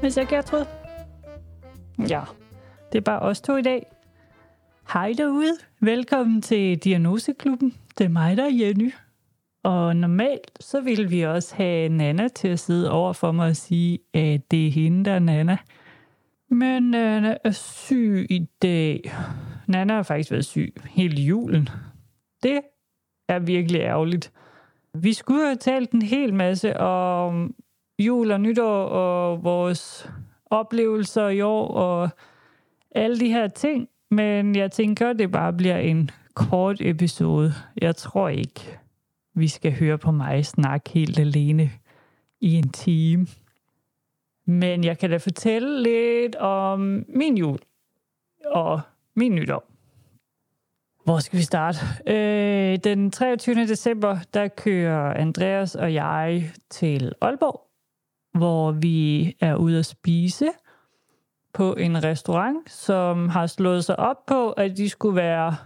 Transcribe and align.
hvis 0.00 0.16
jeg 0.16 0.26
Gertrud. 0.28 0.64
Ja, 2.08 2.22
det 2.92 2.98
er 2.98 3.02
bare 3.02 3.18
os 3.18 3.40
to 3.40 3.56
i 3.56 3.62
dag. 3.62 3.86
Hej 4.92 5.12
derude. 5.18 5.52
Velkommen 5.80 6.42
til 6.42 6.78
Diagnoseklubben. 6.78 7.74
Det 7.98 8.04
er 8.04 8.08
mig, 8.08 8.36
der 8.36 8.44
er 8.44 8.50
Jenny. 8.50 8.92
Og 9.62 9.96
normalt, 9.96 10.50
så 10.60 10.80
ville 10.80 11.08
vi 11.08 11.22
også 11.22 11.54
have 11.54 11.88
Nana 11.88 12.28
til 12.28 12.48
at 12.48 12.58
sidde 12.58 12.90
over 12.90 13.12
for 13.12 13.32
mig 13.32 13.48
og 13.48 13.56
sige, 13.56 13.98
at 14.14 14.50
det 14.50 14.66
er 14.66 14.70
hende, 14.70 15.04
der 15.04 15.12
er 15.12 15.18
Nana. 15.18 15.56
Men 16.50 16.90
Nana 16.90 17.36
er 17.44 17.50
syg 17.50 18.26
i 18.30 18.46
dag. 18.62 19.12
Nana 19.66 19.94
har 19.94 20.02
faktisk 20.02 20.30
været 20.30 20.44
syg 20.44 20.74
hele 20.90 21.22
julen. 21.22 21.68
Det 22.42 22.60
er 23.28 23.38
virkelig 23.38 23.80
ærgerligt. 23.80 24.32
Vi 24.94 25.12
skulle 25.12 25.44
have 25.44 25.56
talt 25.56 25.90
en 25.90 26.02
hel 26.02 26.34
masse 26.34 26.76
om 26.80 27.54
jul 27.98 28.30
og 28.30 28.40
nytår 28.40 28.84
og 28.84 29.44
vores 29.44 30.10
oplevelser 30.46 31.28
i 31.28 31.40
år 31.40 31.68
og 31.68 32.08
alle 32.90 33.20
de 33.20 33.28
her 33.28 33.48
ting. 33.48 33.88
Men 34.10 34.56
jeg 34.56 34.72
tænker, 34.72 35.12
det 35.12 35.32
bare 35.32 35.52
bliver 35.52 35.78
en 35.78 36.10
kort 36.34 36.80
episode. 36.80 37.52
Jeg 37.76 37.96
tror 37.96 38.28
ikke, 38.28 38.78
vi 39.34 39.48
skal 39.48 39.72
høre 39.72 39.98
på 39.98 40.10
mig 40.10 40.46
snakke 40.46 40.90
helt 40.90 41.18
alene 41.18 41.70
i 42.40 42.54
en 42.54 42.68
time. 42.68 43.26
Men 44.46 44.84
jeg 44.84 44.98
kan 44.98 45.10
da 45.10 45.16
fortælle 45.16 45.82
lidt 45.82 46.36
om 46.36 47.04
min 47.08 47.38
jul 47.38 47.58
og 48.46 48.80
min 49.14 49.34
nytår. 49.34 49.64
Hvor 51.04 51.18
skal 51.18 51.38
vi 51.38 51.44
starte? 51.44 51.78
Øh, 52.06 52.78
den 52.84 53.10
23. 53.10 53.54
december, 53.54 54.18
der 54.34 54.48
kører 54.48 55.14
Andreas 55.14 55.74
og 55.74 55.94
jeg 55.94 56.52
til 56.70 57.12
Aalborg, 57.20 57.67
hvor 58.34 58.72
vi 58.72 59.36
er 59.40 59.54
ude 59.54 59.78
at 59.78 59.86
spise 59.86 60.48
på 61.54 61.74
en 61.74 62.04
restaurant, 62.04 62.70
som 62.70 63.28
har 63.28 63.46
slået 63.46 63.84
sig 63.84 63.98
op 63.98 64.26
på, 64.26 64.50
at 64.50 64.76
de 64.76 64.88
skulle 64.88 65.16
være 65.16 65.56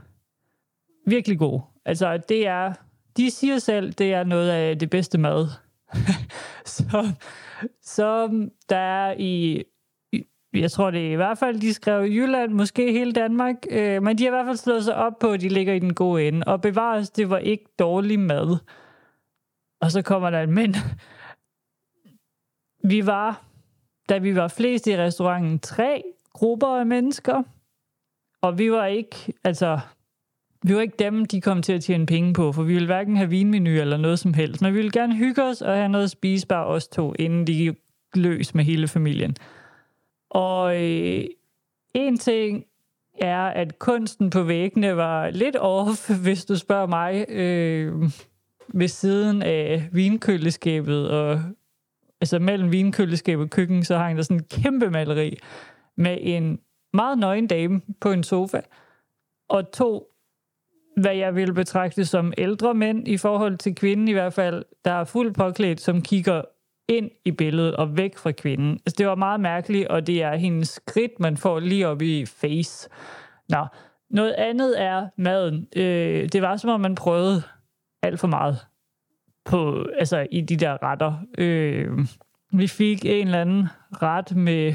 virkelig 1.07 1.39
gode. 1.39 1.63
Altså, 1.85 2.17
det 2.29 2.47
er, 2.47 2.73
de 3.17 3.31
siger 3.31 3.59
selv, 3.59 3.93
det 3.93 4.15
er 4.15 4.25
noget 4.25 4.51
af 4.51 4.79
det 4.79 4.91
bedste 4.91 5.19
mad. 5.19 5.49
så, 6.65 7.13
så 7.83 8.29
der 8.69 8.77
er 8.77 9.15
i 9.19 9.63
jeg 10.55 10.71
tror 10.71 10.91
det 10.91 11.09
er 11.09 11.13
i 11.13 11.17
hvert 11.17 11.39
fald, 11.39 11.61
de 11.61 11.75
skrev 11.75 12.05
Jylland, 12.05 12.53
måske 12.53 12.93
hele 12.93 13.13
Danmark, 13.13 13.57
øh, 13.71 14.03
men 14.03 14.19
de 14.19 14.25
har 14.25 14.31
i 14.31 14.35
hvert 14.35 14.47
fald 14.47 14.57
slået 14.57 14.85
sig 14.85 14.95
op 14.95 15.19
på, 15.21 15.31
at 15.33 15.41
de 15.41 15.49
ligger 15.49 15.75
i 15.75 15.79
den 15.79 15.95
gode 15.95 16.29
ende. 16.29 16.47
Og 16.47 16.61
bevares, 16.61 17.11
det 17.11 17.31
var 17.31 17.39
ikke 17.39 17.65
dårlig 17.79 18.19
mad. 18.19 18.57
Og 19.81 19.91
så 19.91 20.03
kommer 20.03 20.31
der 20.31 20.41
en 20.41 20.55
mænd. 20.55 20.75
Vi 22.83 23.06
var, 23.06 23.44
da 24.08 24.19
vi 24.19 24.36
var 24.36 24.48
flest 24.48 24.86
i 24.86 24.97
restauranten, 24.97 25.58
tre 25.58 26.02
grupper 26.33 26.66
af 26.66 26.86
mennesker. 26.86 27.42
Og 28.41 28.58
vi 28.58 28.72
var 28.72 28.86
ikke, 28.86 29.33
altså, 29.44 29.80
vi 30.62 30.75
var 30.75 30.80
ikke 30.80 30.97
dem, 30.98 31.25
de 31.25 31.41
kom 31.41 31.62
til 31.62 31.72
at 31.72 31.83
tjene 31.83 32.06
penge 32.06 32.34
på, 32.34 32.53
for 32.53 32.62
vi 32.62 32.72
ville 32.72 32.86
hverken 32.86 33.16
have 33.16 33.30
vinmenu 33.30 33.70
eller 33.70 33.97
noget 33.97 34.19
som 34.19 34.34
helst. 34.34 34.62
Men 34.62 34.72
vi 34.72 34.77
ville 34.77 34.91
gerne 34.91 35.16
hygge 35.16 35.42
os 35.42 35.62
og 35.62 35.75
have 35.75 35.88
noget 35.88 36.05
at 36.05 36.10
spise 36.10 36.47
bare 36.47 36.66
os 36.66 36.88
to, 36.88 37.14
inden 37.19 37.47
de 37.47 37.75
løs 38.14 38.55
med 38.55 38.64
hele 38.64 38.88
familien. 38.88 39.36
Og 40.30 40.83
øh, 40.83 41.25
en 41.94 42.16
ting 42.16 42.64
er, 43.20 43.42
at 43.42 43.78
kunsten 43.78 44.30
på 44.30 44.42
væggene 44.42 44.97
var 44.97 45.30
lidt 45.30 45.56
off, 45.56 46.10
hvis 46.25 46.44
du 46.44 46.56
spørger 46.56 46.86
mig, 46.86 47.25
øh, 47.28 48.10
ved 48.69 48.88
siden 48.88 49.42
af 49.42 49.88
vinkøleskabet. 49.92 51.10
Og, 51.10 51.42
altså 52.23 52.39
mellem 52.39 52.73
vinkøleskabet 52.73 53.45
og 53.45 53.51
køkken, 53.51 53.84
så 53.84 53.97
hang 53.97 54.17
der 54.17 54.23
sådan 54.23 54.37
en 54.37 54.62
kæmpe 54.62 54.91
maleri 54.91 55.38
med 55.97 56.19
en 56.21 56.59
meget 56.93 57.19
nøgen 57.19 57.47
dame 57.47 57.81
på 58.00 58.12
en 58.12 58.22
sofa. 58.22 58.60
Og 59.49 59.72
to, 59.72 60.06
hvad 60.97 61.15
jeg 61.15 61.34
ville 61.34 61.55
betragte 61.55 62.05
som 62.05 62.33
ældre 62.38 62.75
mænd 62.75 63.09
i 63.09 63.16
forhold 63.16 63.59
til 63.59 63.75
kvinden 63.75 64.09
i 64.09 64.12
hvert 64.12 64.33
fald, 64.33 64.65
der 64.84 64.93
er 64.93 65.05
fuldt 65.05 65.37
påklædt, 65.37 65.81
som 65.81 66.03
kigger 66.03 66.43
ind 66.88 67.10
i 67.25 67.31
billedet 67.31 67.77
og 67.77 67.97
væk 67.97 68.19
fra 68.19 68.33
kvinden. 68.33 68.72
Altså, 68.72 68.94
det 68.99 69.06
var 69.06 69.15
meget 69.15 69.41
mærkeligt, 69.41 69.89
og 69.89 70.06
det 70.06 70.22
er 70.22 70.34
hendes 70.34 70.69
skridt, 70.69 71.21
man 71.21 71.37
får 71.37 71.60
lige 71.60 71.89
op 71.89 72.03
i 72.03 72.27
face. 72.27 72.89
Nå, 73.49 73.66
noget 74.10 74.33
andet 74.33 74.83
er 74.83 75.09
maden. 75.16 75.69
Øh, 75.77 76.28
det 76.28 76.43
var 76.43 76.56
som 76.56 76.71
om, 76.71 76.81
man 76.81 76.94
prøvede 76.94 77.43
alt 78.03 78.21
for 78.21 78.28
meget 78.28 78.59
på, 79.44 79.86
altså, 79.98 80.26
i 80.30 80.41
de 80.41 80.56
der 80.56 80.82
retter. 80.82 81.14
Øh, 81.38 82.06
vi 82.53 82.66
fik 82.66 83.04
en 83.04 83.26
eller 83.26 83.41
anden 83.41 83.69
ret 84.03 84.36
med 84.36 84.75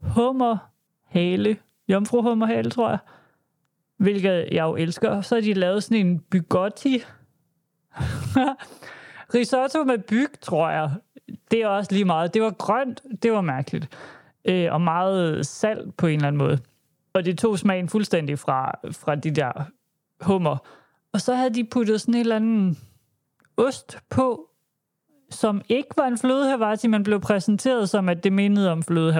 hummer, 0.00 0.58
hale, 1.06 1.56
jomfruhummerhale, 1.88 2.70
tror 2.70 2.88
jeg, 2.88 2.98
hvilket 3.96 4.48
jeg 4.52 4.62
jo 4.62 4.76
elsker. 4.76 5.20
Så 5.20 5.34
har 5.34 5.42
de 5.42 5.52
lavet 5.52 5.82
sådan 5.82 6.06
en 6.06 6.18
bygotti. 6.18 6.98
Risotto 9.34 9.84
med 9.84 9.98
byg, 9.98 10.30
tror 10.40 10.70
jeg 10.70 10.90
det 11.50 11.62
er 11.62 11.66
også 11.66 11.92
lige 11.92 12.04
meget. 12.04 12.34
Det 12.34 12.42
var 12.42 12.50
grønt, 12.50 13.02
det 13.22 13.32
var 13.32 13.40
mærkeligt. 13.40 13.88
Øh, 14.44 14.72
og 14.72 14.80
meget 14.80 15.46
salt 15.46 15.96
på 15.96 16.06
en 16.06 16.14
eller 16.14 16.28
anden 16.28 16.38
måde. 16.38 16.58
Og 17.12 17.24
det 17.24 17.38
tog 17.38 17.58
smagen 17.58 17.88
fuldstændig 17.88 18.38
fra, 18.38 18.78
fra 18.92 19.14
de 19.14 19.30
der 19.30 19.52
hummer. 20.20 20.56
Og 21.12 21.20
så 21.20 21.34
havde 21.34 21.54
de 21.54 21.64
puttet 21.64 22.00
sådan 22.00 22.14
en 22.14 22.20
eller 22.20 22.36
anden 22.36 22.78
ost 23.66 23.98
på, 24.10 24.48
som 25.30 25.62
ikke 25.68 25.90
var 25.96 26.06
en 26.06 26.18
fløde 26.18 26.50
men 26.88 27.02
blev 27.02 27.20
præsenteret 27.20 27.88
som, 27.88 28.08
at 28.08 28.24
det 28.24 28.32
mindede 28.32 28.72
om 28.72 28.82
fløde 28.82 29.12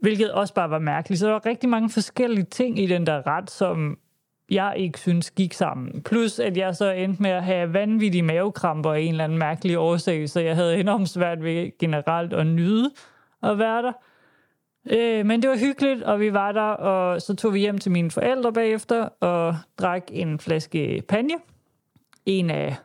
Hvilket 0.00 0.32
også 0.32 0.54
bare 0.54 0.70
var 0.70 0.78
mærkeligt. 0.78 1.20
Så 1.20 1.26
der 1.26 1.32
var 1.32 1.46
rigtig 1.46 1.68
mange 1.68 1.90
forskellige 1.90 2.44
ting 2.44 2.78
i 2.78 2.86
den 2.86 3.06
der 3.06 3.26
ret, 3.26 3.50
som 3.50 3.98
jeg 4.50 4.74
ikke 4.76 4.98
synes 4.98 5.30
gik 5.30 5.52
sammen. 5.52 6.02
Plus 6.02 6.38
at 6.38 6.56
jeg 6.56 6.76
så 6.76 6.90
endte 6.90 7.22
med 7.22 7.30
at 7.30 7.44
have 7.44 7.72
vanvittige 7.72 8.22
mavekramper 8.22 8.92
af 8.92 9.00
en 9.00 9.10
eller 9.10 9.24
anden 9.24 9.38
mærkelig 9.38 9.78
årsag, 9.78 10.28
så 10.28 10.40
jeg 10.40 10.54
havde 10.54 10.80
enormt 10.80 11.08
svært 11.08 11.42
ved 11.42 11.78
generelt 11.78 12.32
at 12.32 12.46
nyde 12.46 12.90
at 13.42 13.58
være 13.58 13.82
der. 13.82 13.92
Øh, 14.90 15.26
men 15.26 15.42
det 15.42 15.50
var 15.50 15.56
hyggeligt, 15.56 16.02
og 16.02 16.20
vi 16.20 16.32
var 16.32 16.52
der, 16.52 16.70
og 16.70 17.22
så 17.22 17.36
tog 17.36 17.54
vi 17.54 17.58
hjem 17.58 17.78
til 17.78 17.92
mine 17.92 18.10
forældre 18.10 18.52
bagefter 18.52 19.08
og 19.20 19.56
drak 19.78 20.02
en 20.10 20.38
flaske 20.38 21.02
panje. 21.08 21.34
En 22.26 22.50
af 22.50 22.76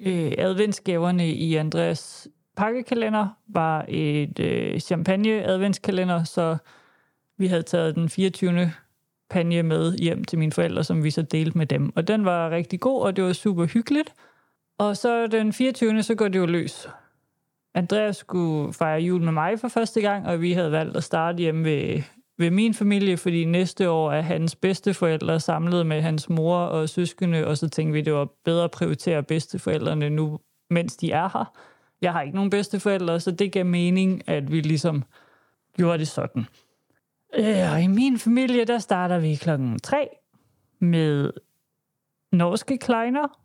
øh, 0.00 0.32
adventsgaverne 0.38 1.28
i 1.28 1.54
Andreas 1.54 2.28
pakkekalender 2.56 3.28
var 3.48 3.84
et 3.88 4.38
øh, 4.38 4.80
champagne 4.80 5.44
adventskalender, 5.44 6.24
så 6.24 6.56
vi 7.38 7.46
havde 7.46 7.62
taget 7.62 7.94
den 7.94 8.08
24 8.08 8.72
panje 9.30 9.62
med 9.62 9.98
hjem 9.98 10.24
til 10.24 10.38
mine 10.38 10.52
forældre, 10.52 10.84
som 10.84 11.04
vi 11.04 11.10
så 11.10 11.22
delte 11.22 11.58
med 11.58 11.66
dem. 11.66 11.92
Og 11.96 12.08
den 12.08 12.24
var 12.24 12.50
rigtig 12.50 12.80
god, 12.80 13.02
og 13.02 13.16
det 13.16 13.24
var 13.24 13.32
super 13.32 13.64
hyggeligt. 13.64 14.14
Og 14.78 14.96
så 14.96 15.26
den 15.26 15.52
24. 15.52 16.02
så 16.02 16.14
går 16.14 16.28
det 16.28 16.38
jo 16.38 16.46
løs. 16.46 16.88
Andreas 17.74 18.16
skulle 18.16 18.72
fejre 18.72 19.00
jul 19.00 19.22
med 19.22 19.32
mig 19.32 19.60
for 19.60 19.68
første 19.68 20.00
gang, 20.00 20.26
og 20.26 20.40
vi 20.40 20.52
havde 20.52 20.72
valgt 20.72 20.96
at 20.96 21.04
starte 21.04 21.38
hjemme 21.38 21.64
ved, 21.64 22.02
ved 22.38 22.50
min 22.50 22.74
familie, 22.74 23.16
fordi 23.16 23.44
næste 23.44 23.90
år 23.90 24.12
er 24.12 24.20
hans 24.20 24.56
bedsteforældre 24.56 25.40
samlet 25.40 25.86
med 25.86 26.02
hans 26.02 26.28
mor 26.28 26.56
og 26.56 26.88
søskende, 26.88 27.46
og 27.46 27.58
så 27.58 27.68
tænkte 27.68 27.92
vi, 27.92 28.00
det 28.00 28.12
var 28.12 28.28
bedre 28.44 28.64
at 28.64 28.70
prioritere 28.70 29.22
bedsteforældrene 29.22 30.10
nu, 30.10 30.38
mens 30.70 30.96
de 30.96 31.12
er 31.12 31.28
her. 31.38 31.56
Jeg 32.02 32.12
har 32.12 32.22
ikke 32.22 32.34
nogen 32.34 32.50
bedsteforældre, 32.50 33.20
så 33.20 33.30
det 33.30 33.52
gav 33.52 33.66
mening, 33.66 34.28
at 34.28 34.52
vi 34.52 34.60
ligesom 34.60 35.04
gjorde 35.76 35.98
det 35.98 36.08
sådan. 36.08 36.46
Øh, 37.34 37.72
og 37.72 37.82
i 37.82 37.86
min 37.86 38.18
familie, 38.18 38.64
der 38.64 38.78
starter 38.78 39.18
vi 39.18 39.34
klokken 39.34 39.78
3 39.78 40.08
med 40.78 41.30
norske 42.32 42.78
kleiner. 42.78 43.40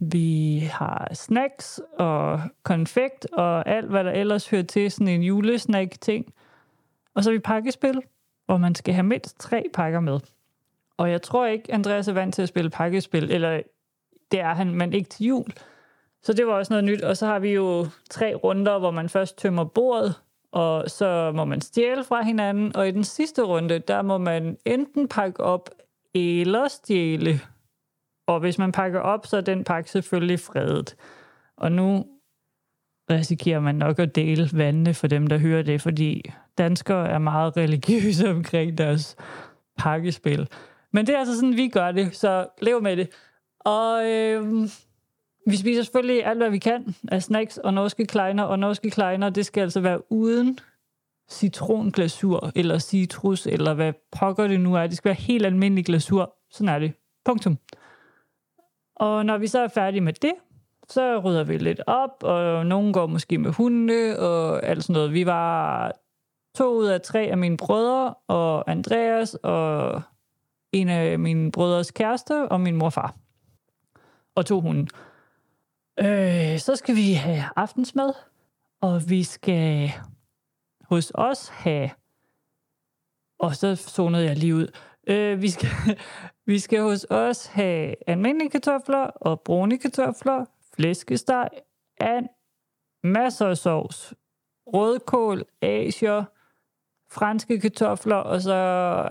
Vi 0.00 0.58
har 0.72 1.14
snacks 1.14 1.80
og 1.98 2.40
konfekt 2.62 3.26
og 3.32 3.68
alt, 3.68 3.90
hvad 3.90 4.04
der 4.04 4.10
ellers 4.10 4.48
hører 4.48 4.62
til 4.62 4.90
sådan 4.90 5.08
en 5.08 5.22
julesnack-ting. 5.22 6.34
Og 7.14 7.24
så 7.24 7.30
har 7.30 7.32
vi 7.32 7.38
pakkespil, 7.38 8.02
hvor 8.46 8.56
man 8.56 8.74
skal 8.74 8.94
have 8.94 9.06
mindst 9.06 9.40
tre 9.40 9.64
pakker 9.74 10.00
med. 10.00 10.20
Og 10.96 11.10
jeg 11.10 11.22
tror 11.22 11.46
ikke, 11.46 11.74
Andreas 11.74 12.08
er 12.08 12.12
vant 12.12 12.34
til 12.34 12.42
at 12.42 12.48
spille 12.48 12.70
pakkespil, 12.70 13.30
eller 13.30 13.60
det 14.30 14.40
er 14.40 14.54
han, 14.54 14.74
men 14.74 14.92
ikke 14.92 15.08
til 15.08 15.26
jul. 15.26 15.52
Så 16.22 16.32
det 16.32 16.46
var 16.46 16.52
også 16.52 16.72
noget 16.72 16.84
nyt. 16.84 17.02
Og 17.02 17.16
så 17.16 17.26
har 17.26 17.38
vi 17.38 17.52
jo 17.52 17.86
tre 18.10 18.34
runder, 18.34 18.78
hvor 18.78 18.90
man 18.90 19.08
først 19.08 19.38
tømmer 19.38 19.64
bordet, 19.64 20.14
og 20.52 20.90
så 20.90 21.32
må 21.34 21.44
man 21.44 21.60
stjæle 21.60 22.04
fra 22.04 22.22
hinanden, 22.22 22.76
og 22.76 22.88
i 22.88 22.90
den 22.90 23.04
sidste 23.04 23.42
runde, 23.42 23.78
der 23.78 24.02
må 24.02 24.18
man 24.18 24.56
enten 24.64 25.08
pakke 25.08 25.40
op 25.40 25.70
eller 26.14 26.68
stjæle. 26.68 27.40
Og 28.26 28.40
hvis 28.40 28.58
man 28.58 28.72
pakker 28.72 29.00
op, 29.00 29.26
så 29.26 29.36
er 29.36 29.40
den 29.40 29.64
pakke 29.64 29.90
selvfølgelig 29.90 30.40
fredet. 30.40 30.96
Og 31.56 31.72
nu 31.72 32.06
risikerer 33.10 33.60
man 33.60 33.74
nok 33.74 33.98
at 33.98 34.14
dele 34.14 34.50
vandene 34.52 34.94
for 34.94 35.06
dem, 35.06 35.26
der 35.26 35.38
hører 35.38 35.62
det, 35.62 35.80
fordi 35.80 36.22
danskere 36.58 37.08
er 37.08 37.18
meget 37.18 37.56
religiøse 37.56 38.30
omkring 38.36 38.78
deres 38.78 39.16
pakkespil. 39.78 40.48
Men 40.92 41.06
det 41.06 41.14
er 41.14 41.18
altså 41.18 41.34
sådan, 41.34 41.56
vi 41.56 41.68
gør 41.68 41.92
det, 41.92 42.16
så 42.16 42.46
lev 42.62 42.82
med 42.82 42.96
det. 42.96 43.08
Og 43.60 44.10
øh, 44.10 44.68
vi 45.46 45.56
spiser 45.56 45.82
selvfølgelig 45.82 46.26
alt, 46.26 46.38
hvad 46.38 46.50
vi 46.50 46.58
kan 46.58 46.94
af 47.08 47.22
snacks 47.22 47.58
og 47.58 47.74
norske 47.74 48.06
kleiner, 48.06 48.42
og 48.42 48.58
norske 48.58 48.90
kleiner, 48.90 49.30
det 49.30 49.46
skal 49.46 49.60
altså 49.60 49.80
være 49.80 50.12
uden 50.12 50.58
citronglasur, 51.30 52.52
eller 52.54 52.78
citrus, 52.78 53.46
eller 53.46 53.74
hvad 53.74 53.92
pokker 54.12 54.46
det 54.46 54.60
nu 54.60 54.74
er. 54.74 54.86
Det 54.86 54.96
skal 54.96 55.08
være 55.08 55.14
helt 55.14 55.46
almindelig 55.46 55.84
glasur. 55.84 56.34
Sådan 56.50 56.68
er 56.68 56.78
det. 56.78 56.92
Punktum. 57.24 57.58
Og 58.96 59.26
når 59.26 59.38
vi 59.38 59.46
så 59.46 59.60
er 59.60 59.68
færdige 59.68 60.00
med 60.00 60.12
det, 60.12 60.32
så 60.88 61.18
rydder 61.18 61.44
vi 61.44 61.58
lidt 61.58 61.80
op, 61.86 62.22
og 62.22 62.66
nogen 62.66 62.92
går 62.92 63.06
måske 63.06 63.38
med 63.38 63.50
hunde 63.50 64.18
og 64.18 64.66
alt 64.66 64.84
sådan 64.84 64.92
noget. 64.92 65.12
Vi 65.12 65.26
var 65.26 65.92
to 66.54 66.74
ud 66.74 66.86
af 66.86 67.00
tre 67.00 67.20
af 67.20 67.38
mine 67.38 67.56
brødre, 67.56 68.14
og 68.28 68.70
Andreas, 68.70 69.34
og 69.34 70.02
en 70.72 70.88
af 70.88 71.18
mine 71.18 71.52
brødres 71.52 71.90
kæreste, 71.90 72.48
og 72.48 72.60
min 72.60 72.76
morfar. 72.76 73.14
Og 74.34 74.46
to 74.46 74.60
hunde. 74.60 74.86
Øh, 75.98 76.58
så 76.58 76.76
skal 76.76 76.96
vi 76.96 77.12
have 77.12 77.44
aftensmad, 77.56 78.12
og 78.80 79.10
vi 79.10 79.22
skal 79.22 79.90
hos 80.84 81.12
os 81.14 81.48
have... 81.48 81.90
Og 83.38 83.56
så 83.56 83.76
zonede 83.76 84.24
jeg 84.24 84.36
lige 84.36 84.54
ud. 84.54 84.68
Øh, 85.06 85.42
vi, 85.42 85.50
skal, 85.50 85.68
vi 86.46 86.58
skal 86.58 86.80
hos 86.80 87.06
os 87.10 87.46
have 87.46 87.94
almindelige 88.06 88.50
kartofler 88.50 89.02
og 89.04 89.40
brune 89.40 89.78
kartofler, 89.78 90.44
flæskesteg, 90.76 91.48
and, 92.00 92.28
masser 93.02 93.46
af 93.46 93.56
sovs, 93.56 94.14
rødkål, 94.66 95.44
asier, 95.62 96.24
franske 97.10 97.60
kartofler, 97.60 98.16
og 98.16 98.40
så 98.40 98.54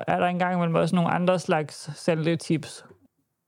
er 0.08 0.20
der 0.20 0.26
engang 0.26 0.56
imellem 0.56 0.76
også 0.76 0.96
nogle 0.96 1.12
andre 1.12 1.40
slags 1.40 2.00
saltetips. 2.00 2.86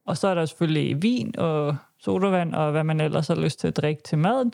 Og 0.06 0.18
så 0.18 0.28
er 0.28 0.34
der 0.34 0.46
selvfølgelig 0.46 1.02
vin 1.04 1.40
og 1.40 1.78
sodavand 2.00 2.56
og 2.56 2.72
hvad 2.72 2.84
man 2.84 3.02
ellers 3.02 3.28
har 3.28 3.36
lyst 3.36 3.60
til 3.60 3.68
at 3.68 3.78
drikke 3.78 4.02
til 4.04 4.18
maden. 4.18 4.54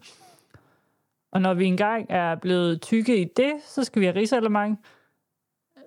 Og 1.31 1.41
når 1.41 1.53
vi 1.53 1.65
engang 1.65 2.05
er 2.09 2.35
blevet 2.35 2.81
tykke 2.81 3.21
i 3.21 3.25
det, 3.37 3.53
så 3.65 3.83
skal 3.83 3.99
vi 3.99 4.05
have 4.05 4.15
risalemang. 4.15 4.79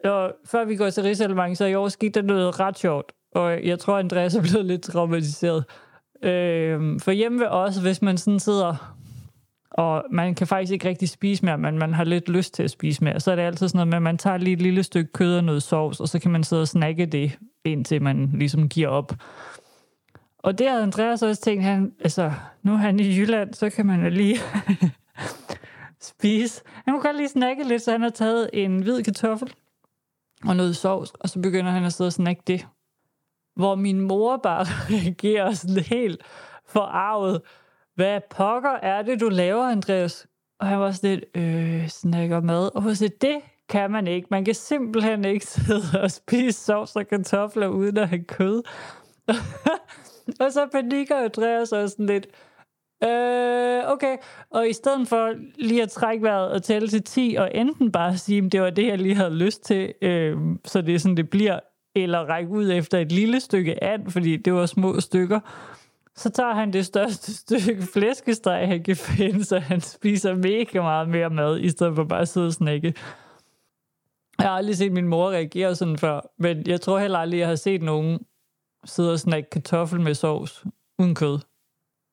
Og 0.04 0.32
før 0.44 0.64
vi 0.64 0.76
går 0.76 0.90
til 0.90 1.02
risalemang, 1.02 1.56
så 1.56 1.64
i 1.64 1.74
år 1.74 1.88
skete 1.88 2.20
der 2.20 2.26
noget 2.26 2.60
ret 2.60 2.78
sjovt. 2.78 3.12
Og 3.34 3.64
jeg 3.64 3.78
tror, 3.78 3.98
Andreas 3.98 4.34
er 4.34 4.42
blevet 4.42 4.66
lidt 4.66 4.82
traumatiseret. 4.82 5.64
Øh, 6.24 7.00
for 7.00 7.10
hjemme 7.10 7.40
ved 7.40 7.46
os, 7.46 7.76
hvis 7.76 8.02
man 8.02 8.18
sådan 8.18 8.40
sidder, 8.40 8.96
og 9.70 10.04
man 10.10 10.34
kan 10.34 10.46
faktisk 10.46 10.72
ikke 10.72 10.88
rigtig 10.88 11.08
spise 11.08 11.44
mere, 11.44 11.58
men 11.58 11.78
man 11.78 11.94
har 11.94 12.04
lidt 12.04 12.28
lyst 12.28 12.54
til 12.54 12.62
at 12.62 12.70
spise 12.70 13.04
mere, 13.04 13.20
så 13.20 13.30
er 13.30 13.36
det 13.36 13.42
altid 13.42 13.68
sådan 13.68 13.76
noget 13.76 13.88
med, 13.88 13.96
at 13.96 14.02
man 14.02 14.18
tager 14.18 14.36
lige 14.36 14.52
et 14.52 14.62
lille 14.62 14.82
stykke 14.82 15.12
kød 15.12 15.36
og 15.36 15.44
noget 15.44 15.62
sovs, 15.62 16.00
og 16.00 16.08
så 16.08 16.18
kan 16.18 16.30
man 16.30 16.44
sidde 16.44 16.62
og 16.62 16.68
snakke 16.68 17.06
det, 17.06 17.38
indtil 17.64 18.02
man 18.02 18.30
ligesom 18.34 18.68
giver 18.68 18.88
op. 18.88 19.12
Og 20.38 20.58
det 20.58 20.70
har 20.70 20.78
Andreas 20.78 21.22
også 21.22 21.42
tænkt, 21.42 21.62
han, 21.62 21.92
altså, 22.00 22.32
nu 22.62 22.72
er 22.72 22.76
han 22.76 23.00
i 23.00 23.18
Jylland, 23.18 23.54
så 23.54 23.70
kan 23.70 23.86
man 23.86 24.02
jo 24.04 24.10
lige 24.10 24.38
spise. 26.12 26.62
Han 26.66 26.94
kunne 26.94 27.02
godt 27.02 27.16
lige 27.16 27.28
snakke 27.28 27.68
lidt, 27.68 27.82
så 27.82 27.90
han 27.90 28.02
har 28.02 28.10
taget 28.10 28.50
en 28.52 28.82
hvid 28.82 29.02
kartoffel 29.02 29.54
og 30.44 30.56
noget 30.56 30.76
sovs, 30.76 31.10
og 31.10 31.28
så 31.28 31.40
begynder 31.40 31.70
han 31.70 31.84
at 31.84 31.92
sidde 31.92 32.08
og 32.08 32.12
snakke 32.12 32.42
det 32.46 32.66
hvor 33.56 33.74
min 33.74 34.00
mor 34.00 34.36
bare 34.36 34.64
reagerer 34.94 35.52
sådan 35.52 35.82
helt 35.82 36.22
forarvet. 36.66 37.42
Hvad 37.94 38.20
pokker 38.30 38.72
er 38.82 39.02
det, 39.02 39.20
du 39.20 39.28
laver, 39.28 39.64
Andreas? 39.64 40.26
Og 40.60 40.66
han 40.66 40.80
var 40.80 40.90
sådan 40.90 41.10
lidt, 41.10 41.24
øh, 41.34 41.88
snakker 41.88 42.40
mad. 42.40 42.70
Og 42.74 42.82
hun 42.82 42.94
sagde, 42.94 43.14
det 43.20 43.40
kan 43.68 43.90
man 43.90 44.06
ikke. 44.06 44.28
Man 44.30 44.44
kan 44.44 44.54
simpelthen 44.54 45.24
ikke 45.24 45.46
sidde 45.54 46.02
og 46.02 46.10
spise 46.10 46.64
sovs 46.64 46.96
og 46.96 47.06
kartofler 47.06 47.68
uden 47.68 47.96
at 47.96 48.08
have 48.08 48.24
kød. 48.24 48.62
og 50.40 50.52
så 50.52 50.68
panikker 50.72 51.16
Andreas 51.16 51.72
også 51.72 51.88
sådan 51.88 52.06
lidt, 52.06 52.26
Øh, 53.04 53.92
okay. 53.92 54.16
Og 54.50 54.68
i 54.68 54.72
stedet 54.72 55.08
for 55.08 55.34
lige 55.58 55.82
at 55.82 55.90
trække 55.90 56.22
vejret 56.22 56.50
og 56.50 56.62
tælle 56.62 56.88
til 56.88 57.02
10, 57.02 57.36
og 57.38 57.50
enten 57.54 57.92
bare 57.92 58.16
sige, 58.16 58.46
at 58.46 58.52
det 58.52 58.62
var 58.62 58.70
det, 58.70 58.86
jeg 58.86 58.98
lige 58.98 59.14
havde 59.14 59.34
lyst 59.34 59.64
til, 59.64 59.94
øh, 60.02 60.36
så 60.64 60.82
det 60.82 60.94
er 60.94 60.98
sådan, 60.98 61.16
det 61.16 61.30
bliver, 61.30 61.60
eller 61.94 62.18
række 62.18 62.50
ud 62.50 62.70
efter 62.70 62.98
et 62.98 63.12
lille 63.12 63.40
stykke 63.40 63.84
and, 63.84 64.10
fordi 64.10 64.36
det 64.36 64.54
var 64.54 64.66
små 64.66 65.00
stykker, 65.00 65.40
så 66.16 66.30
tager 66.30 66.54
han 66.54 66.72
det 66.72 66.86
største 66.86 67.34
stykke 67.44 67.82
flæskesteg, 67.82 68.68
han 68.68 68.82
kan 68.82 68.96
finde, 68.96 69.44
så 69.44 69.58
han 69.58 69.80
spiser 69.80 70.34
mega 70.34 70.82
meget 70.82 71.08
mere 71.08 71.30
mad, 71.30 71.60
i 71.60 71.68
stedet 71.68 71.94
for 71.94 72.04
bare 72.04 72.20
at 72.20 72.28
sidde 72.28 72.46
og 72.46 72.52
snakke. 72.52 72.94
Jeg 74.38 74.46
har 74.46 74.56
aldrig 74.56 74.76
set 74.76 74.92
min 74.92 75.08
mor 75.08 75.30
reagere 75.30 75.74
sådan 75.74 75.98
før, 75.98 76.20
men 76.38 76.66
jeg 76.66 76.80
tror 76.80 76.98
heller 76.98 77.18
aldrig, 77.18 77.38
jeg 77.38 77.48
har 77.48 77.54
set 77.54 77.82
nogen 77.82 78.20
sidde 78.84 79.12
og 79.12 79.20
snakke 79.20 79.50
kartoffel 79.50 80.00
med 80.00 80.14
sovs 80.14 80.64
uden 80.98 81.14
kød. 81.14 81.38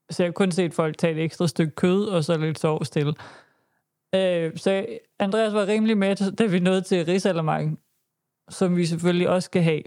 Så 0.10 0.24
jeg 0.24 0.28
har 0.28 0.31
kun 0.31 0.51
set 0.51 0.74
folk 0.74 0.98
tage 0.98 1.13
et 1.13 1.24
ekstra 1.24 1.48
stykke 1.48 1.75
kød, 1.75 2.06
og 2.06 2.24
så 2.24 2.38
lidt 2.38 2.60
sovs 2.60 2.89
til. 2.89 3.07
Øh, 4.16 4.57
så 4.57 4.86
Andreas 5.19 5.54
var 5.54 5.68
rimelig 5.68 5.98
med, 5.98 6.36
da 6.36 6.45
vi 6.45 6.60
nåede 6.60 6.81
til 6.81 7.06
risalemang 7.06 7.80
som 8.49 8.77
vi 8.77 8.85
selvfølgelig 8.85 9.29
også 9.29 9.45
skal 9.45 9.61
have. 9.61 9.81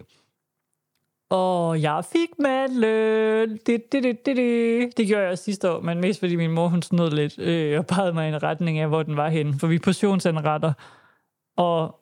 Og 1.30 1.82
jeg 1.82 2.04
fik 2.12 2.28
mandløn. 2.38 3.50
Det, 3.50 3.92
det, 3.92 4.02
det, 4.02 4.26
det, 4.26 4.36
det. 4.36 4.96
det 4.96 5.06
gjorde 5.06 5.22
jeg 5.22 5.30
også 5.30 5.44
sidste 5.44 5.70
år, 5.70 5.80
men 5.80 6.00
mest 6.00 6.20
fordi 6.20 6.36
min 6.36 6.50
mor 6.50 6.68
hun 6.68 6.82
snød 6.82 7.10
lidt 7.10 7.38
øh, 7.38 7.78
og 7.78 7.86
pegede 7.86 8.12
mig 8.12 8.26
i 8.26 8.28
en 8.28 8.42
retning 8.42 8.78
af, 8.78 8.88
hvor 8.88 9.02
den 9.02 9.16
var 9.16 9.28
henne. 9.28 9.58
For 9.58 9.66
vi 9.66 9.74
er 9.74 9.80
portionsanretter, 9.84 10.72
og 11.56 12.00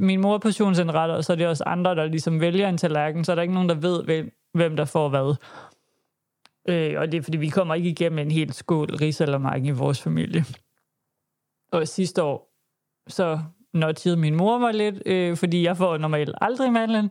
min 0.00 0.20
mor 0.20 0.34
er 0.34 0.38
portionsanretter, 0.38 1.14
og 1.14 1.24
så 1.24 1.32
er 1.32 1.36
det 1.36 1.46
også 1.46 1.64
andre, 1.64 1.94
der 1.94 2.06
ligesom 2.06 2.40
vælger 2.40 2.68
en 2.68 2.78
tallerken, 2.78 3.24
så 3.24 3.32
er 3.32 3.34
der 3.34 3.42
ikke 3.42 3.54
nogen, 3.54 3.68
der 3.68 3.74
ved, 3.74 4.04
hvem, 4.04 4.38
hvem 4.52 4.76
der 4.76 4.84
får 4.84 5.08
hvad. 5.08 5.36
Øh, 6.68 7.00
og 7.00 7.12
det 7.12 7.18
er 7.18 7.22
fordi, 7.22 7.36
vi 7.36 7.48
kommer 7.48 7.74
ikke 7.74 7.88
igennem 7.88 8.18
en 8.18 8.30
helt 8.30 8.54
skål 8.54 8.94
risalamang 8.94 9.66
i 9.66 9.70
vores 9.70 10.02
familie. 10.02 10.44
Og 11.72 11.88
sidste 11.88 12.22
år, 12.22 12.50
så 13.08 13.40
nudgede 13.74 14.16
min 14.16 14.34
mor 14.34 14.58
mig 14.58 14.74
lidt, 14.74 15.02
øh, 15.06 15.36
fordi 15.36 15.62
jeg 15.62 15.76
får 15.76 15.96
normalt 15.96 16.34
aldrig 16.40 16.72
mandlen. 16.72 17.10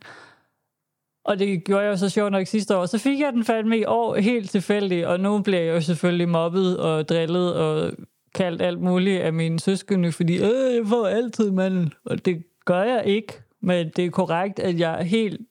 Og 1.25 1.39
det 1.39 1.63
gjorde 1.63 1.83
jeg 1.83 1.91
jo 1.91 1.97
så 1.97 2.09
sjovt 2.09 2.31
nok 2.31 2.47
sidste 2.47 2.77
år. 2.77 2.85
Så 2.85 2.97
fik 2.97 3.19
jeg 3.19 3.33
den 3.33 3.45
fandme 3.45 3.77
i 3.77 3.85
år 3.85 4.15
helt 4.15 4.49
tilfældigt, 4.49 5.05
og 5.05 5.19
nu 5.19 5.41
bliver 5.41 5.61
jeg 5.61 5.75
jo 5.75 5.81
selvfølgelig 5.81 6.29
mobbet 6.29 6.77
og 6.77 7.09
drillet 7.09 7.55
og 7.55 7.91
kaldt 8.35 8.61
alt 8.61 8.81
muligt 8.81 9.21
af 9.21 9.33
mine 9.33 9.59
søskende, 9.59 10.11
fordi 10.11 10.33
øh, 10.33 10.75
jeg 10.75 10.83
får 10.85 11.07
altid 11.07 11.51
mandlen. 11.51 11.93
Og 12.05 12.25
det 12.25 12.43
gør 12.65 12.83
jeg 12.83 13.03
ikke, 13.05 13.33
men 13.61 13.89
det 13.95 14.05
er 14.05 14.09
korrekt, 14.09 14.59
at 14.59 14.79
jeg 14.79 14.97
helt 14.97 15.41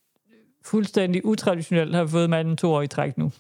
fuldstændig 0.65 1.25
utraditionelt 1.25 1.94
har 1.94 2.06
fået 2.06 2.31
manden 2.31 2.56
to 2.56 2.73
år 2.73 2.82
i 2.82 2.87
træk 2.87 3.19
nu. 3.19 3.32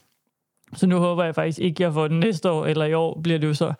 Så 0.74 0.86
nu 0.86 0.98
håber 0.98 1.24
jeg 1.24 1.34
faktisk 1.34 1.58
ikke, 1.58 1.76
at 1.76 1.80
jeg 1.80 1.92
får 1.92 2.08
den 2.08 2.20
næste 2.20 2.50
år, 2.50 2.66
eller 2.66 2.84
i 2.84 2.94
år 2.94 3.20
bliver 3.22 3.38
det 3.38 3.46
jo 3.46 3.54
så. 3.54 3.72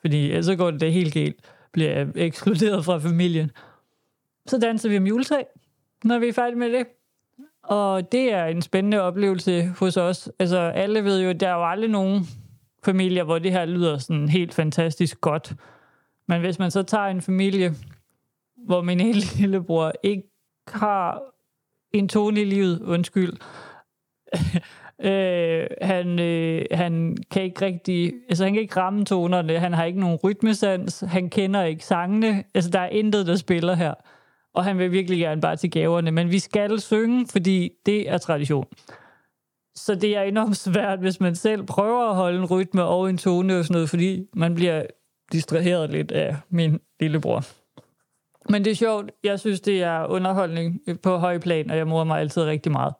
Fordi 0.00 0.42
så 0.42 0.56
går 0.56 0.70
det 0.70 0.80
da 0.80 0.88
helt 0.88 1.14
galt 1.14 1.36
bliver 1.72 2.06
ekskluderet 2.14 2.84
fra 2.84 2.98
familien. 2.98 3.50
Så 4.46 4.58
danser 4.58 4.88
vi 4.88 4.96
om 4.96 5.06
juletræ, 5.06 5.42
når 6.04 6.18
vi 6.18 6.28
er 6.28 6.32
færdige 6.32 6.58
med 6.58 6.72
det. 6.72 6.86
Og 7.62 8.12
det 8.12 8.32
er 8.32 8.44
en 8.44 8.62
spændende 8.62 9.00
oplevelse 9.00 9.66
hos 9.66 9.96
os. 9.96 10.30
Altså, 10.38 10.58
alle 10.58 11.04
ved 11.04 11.22
jo, 11.22 11.30
at 11.30 11.40
der 11.40 11.48
er 11.48 11.54
jo 11.54 11.70
aldrig 11.70 11.90
nogen 11.90 12.26
familier, 12.84 13.24
hvor 13.24 13.38
det 13.38 13.52
her 13.52 13.64
lyder 13.64 13.98
sådan 13.98 14.28
helt 14.28 14.54
fantastisk 14.54 15.20
godt. 15.20 15.52
Men 16.28 16.40
hvis 16.40 16.58
man 16.58 16.70
så 16.70 16.82
tager 16.82 17.06
en 17.06 17.22
familie, 17.22 17.74
hvor 18.56 18.82
min 18.82 19.00
ene 19.06 19.20
lillebror 19.38 19.92
ikke 20.02 20.22
har 20.68 21.22
en 21.92 22.08
tone 22.08 22.40
i 22.40 22.44
livet, 22.44 22.82
undskyld, 22.82 23.32
Øh, 25.04 25.66
han, 25.82 26.18
øh, 26.18 26.64
han 26.72 27.16
kan 27.30 27.42
ikke 27.42 27.64
rigtig, 27.64 28.12
altså 28.28 28.44
han 28.44 28.52
kan 28.52 28.62
ikke 28.62 28.80
ramme 28.80 29.04
tonerne, 29.04 29.58
han 29.58 29.72
har 29.72 29.84
ikke 29.84 30.00
nogen 30.00 30.18
rytmesans, 30.24 31.04
han 31.08 31.30
kender 31.30 31.62
ikke 31.62 31.84
sangene, 31.84 32.44
altså 32.54 32.70
der 32.70 32.80
er 32.80 32.88
intet, 32.88 33.26
der 33.26 33.36
spiller 33.36 33.74
her. 33.74 33.94
Og 34.54 34.64
han 34.64 34.78
vil 34.78 34.92
virkelig 34.92 35.18
gerne 35.18 35.40
bare 35.40 35.56
til 35.56 35.70
gaverne, 35.70 36.10
men 36.10 36.30
vi 36.30 36.38
skal 36.38 36.80
synge, 36.80 37.26
fordi 37.26 37.70
det 37.86 38.10
er 38.10 38.18
tradition. 38.18 38.66
Så 39.74 39.94
det 39.94 40.16
er 40.16 40.22
enormt 40.22 40.56
svært, 40.56 40.98
hvis 40.98 41.20
man 41.20 41.34
selv 41.34 41.62
prøver 41.62 42.08
at 42.08 42.14
holde 42.14 42.38
en 42.38 42.44
rytme 42.44 42.84
og 42.84 43.10
en 43.10 43.18
tone 43.18 43.58
og 43.58 43.64
sådan 43.64 43.74
noget, 43.74 43.90
fordi 43.90 44.26
man 44.34 44.54
bliver 44.54 44.82
distraheret 45.32 45.90
lidt 45.90 46.12
af 46.12 46.36
min 46.48 46.80
lillebror. 47.00 47.44
Men 48.48 48.64
det 48.64 48.70
er 48.70 48.74
sjovt. 48.74 49.10
Jeg 49.24 49.40
synes, 49.40 49.60
det 49.60 49.82
er 49.82 50.06
underholdning 50.06 50.80
på 51.02 51.16
høj 51.16 51.38
plan, 51.38 51.70
og 51.70 51.76
jeg 51.76 51.86
morer 51.86 52.04
mig 52.04 52.20
altid 52.20 52.42
rigtig 52.42 52.72
meget. 52.72 52.94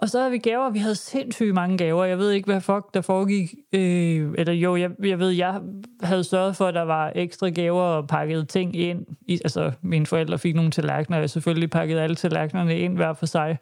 Og 0.00 0.08
så 0.08 0.18
havde 0.18 0.30
vi 0.30 0.38
gaver. 0.38 0.70
Vi 0.70 0.78
havde 0.78 0.94
sindssygt 0.94 1.54
mange 1.54 1.78
gaver. 1.78 2.04
Jeg 2.04 2.18
ved 2.18 2.30
ikke, 2.30 2.46
hvad 2.46 2.60
fuck 2.60 2.94
der 2.94 3.00
foregik. 3.00 3.54
Øh, 3.72 4.34
eller 4.38 4.52
jo, 4.52 4.76
jeg, 4.76 4.90
jeg 5.02 5.18
ved, 5.18 5.30
jeg 5.30 5.60
havde 6.02 6.24
sørget 6.24 6.56
for, 6.56 6.66
at 6.66 6.74
der 6.74 6.82
var 6.82 7.12
ekstra 7.14 7.48
gaver 7.48 7.82
og 7.82 8.08
pakket 8.08 8.48
ting 8.48 8.76
ind. 8.76 9.06
I, 9.26 9.32
altså, 9.32 9.72
mine 9.82 10.06
forældre 10.06 10.38
fik 10.38 10.54
nogle 10.54 10.70
tallerkener, 10.70 11.16
og 11.16 11.20
jeg 11.20 11.30
selvfølgelig 11.30 11.70
pakkede 11.70 12.02
alle 12.02 12.16
tallerkenerne 12.16 12.78
ind 12.78 12.96
hver 12.96 13.12
for 13.12 13.26
sig. 13.26 13.58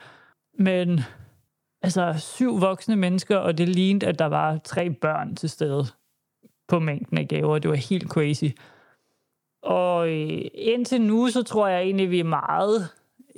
Men 0.59 1.01
altså, 1.83 2.15
syv 2.19 2.61
voksne 2.61 2.97
mennesker, 2.97 3.37
og 3.37 3.59
det 3.59 3.69
lignede, 3.69 4.07
at 4.07 4.19
der 4.19 4.27
var 4.27 4.59
tre 4.65 4.91
børn 4.91 5.37
til 5.37 5.51
stede 5.51 5.85
på 6.69 6.79
mængden 6.79 7.19
af 7.19 7.29
gaver. 7.29 7.59
Det 7.59 7.71
var 7.71 7.77
helt 7.77 8.09
crazy. 8.09 8.45
Og 9.63 10.09
øh, 10.09 10.41
indtil 10.55 11.01
nu, 11.01 11.29
så 11.29 11.43
tror 11.43 11.69
jeg 11.69 11.83
egentlig, 11.83 12.11
vi 12.11 12.21
er 12.21 12.25
meget 12.25 12.89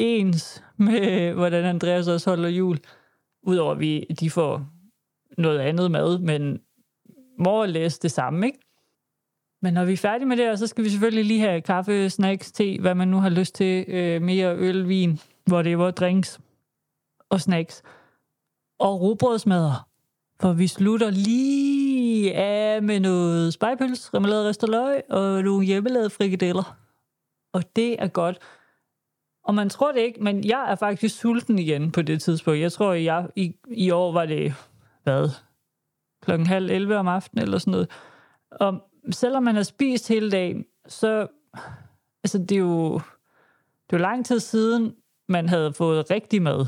ens 0.00 0.62
med, 0.76 1.32
hvordan 1.32 1.64
Andreas 1.64 2.08
også 2.08 2.30
holder 2.30 2.48
jul. 2.48 2.78
Udover 3.42 3.72
at 3.72 3.80
vi, 3.80 4.06
de 4.20 4.30
får 4.30 4.66
noget 5.38 5.58
andet 5.58 5.90
mad, 5.90 6.18
men 6.18 6.60
more 7.38 7.62
or 7.62 7.66
less 7.66 7.98
det 7.98 8.10
samme, 8.10 8.46
ikke? 8.46 8.58
Men 9.62 9.74
når 9.74 9.84
vi 9.84 9.92
er 9.92 9.96
færdige 9.96 10.28
med 10.28 10.36
det, 10.36 10.58
så 10.58 10.66
skal 10.66 10.84
vi 10.84 10.90
selvfølgelig 10.90 11.24
lige 11.24 11.40
have 11.40 11.60
kaffe, 11.60 12.10
snacks, 12.10 12.52
te, 12.52 12.80
hvad 12.80 12.94
man 12.94 13.08
nu 13.08 13.16
har 13.16 13.28
lyst 13.28 13.54
til. 13.54 13.84
Øh, 13.88 14.22
mere 14.22 14.56
øl, 14.56 14.88
vin, 14.88 15.20
hvor 15.46 15.62
det 15.62 15.78
var 15.78 15.90
drinks 15.90 16.40
og 17.28 17.40
snacks. 17.40 17.82
Og 18.78 19.00
robrødsmadder. 19.00 19.88
For 20.40 20.52
vi 20.52 20.66
slutter 20.66 21.10
lige 21.10 22.34
af 22.34 22.82
med 22.82 23.00
noget 23.00 23.52
spejpøls, 23.52 24.14
remoulade 24.14 24.48
ristet 24.48 25.02
og 25.08 25.42
nogle 25.42 25.66
hjemmelavede 25.66 26.10
frikadeller. 26.10 26.76
Og 27.52 27.76
det 27.76 28.02
er 28.02 28.08
godt. 28.08 28.38
Og 29.44 29.54
man 29.54 29.68
tror 29.68 29.92
det 29.92 30.00
ikke, 30.00 30.22
men 30.22 30.44
jeg 30.44 30.70
er 30.70 30.74
faktisk 30.74 31.20
sulten 31.20 31.58
igen 31.58 31.92
på 31.92 32.02
det 32.02 32.22
tidspunkt. 32.22 32.60
Jeg 32.60 32.72
tror, 32.72 32.92
jeg, 32.92 33.28
i, 33.36 33.56
i 33.70 33.90
år 33.90 34.12
var 34.12 34.26
det, 34.26 34.54
hvad, 35.02 35.30
klokken 36.22 36.46
halv 36.46 36.70
11 36.70 36.96
om 36.96 37.08
aftenen 37.08 37.42
eller 37.42 37.58
sådan 37.58 37.70
noget. 37.70 37.90
Og 38.50 38.88
selvom 39.10 39.42
man 39.42 39.54
har 39.54 39.62
spist 39.62 40.08
hele 40.08 40.30
dagen, 40.30 40.64
så 40.86 41.26
altså 42.24 42.38
det 42.38 42.52
er 42.52 42.58
jo, 42.58 42.92
det 43.86 43.96
er 43.96 43.98
jo 43.98 44.02
lang 44.02 44.26
tid 44.26 44.40
siden, 44.40 44.94
man 45.28 45.48
havde 45.48 45.72
fået 45.72 46.10
rigtig 46.10 46.42
mad. 46.42 46.66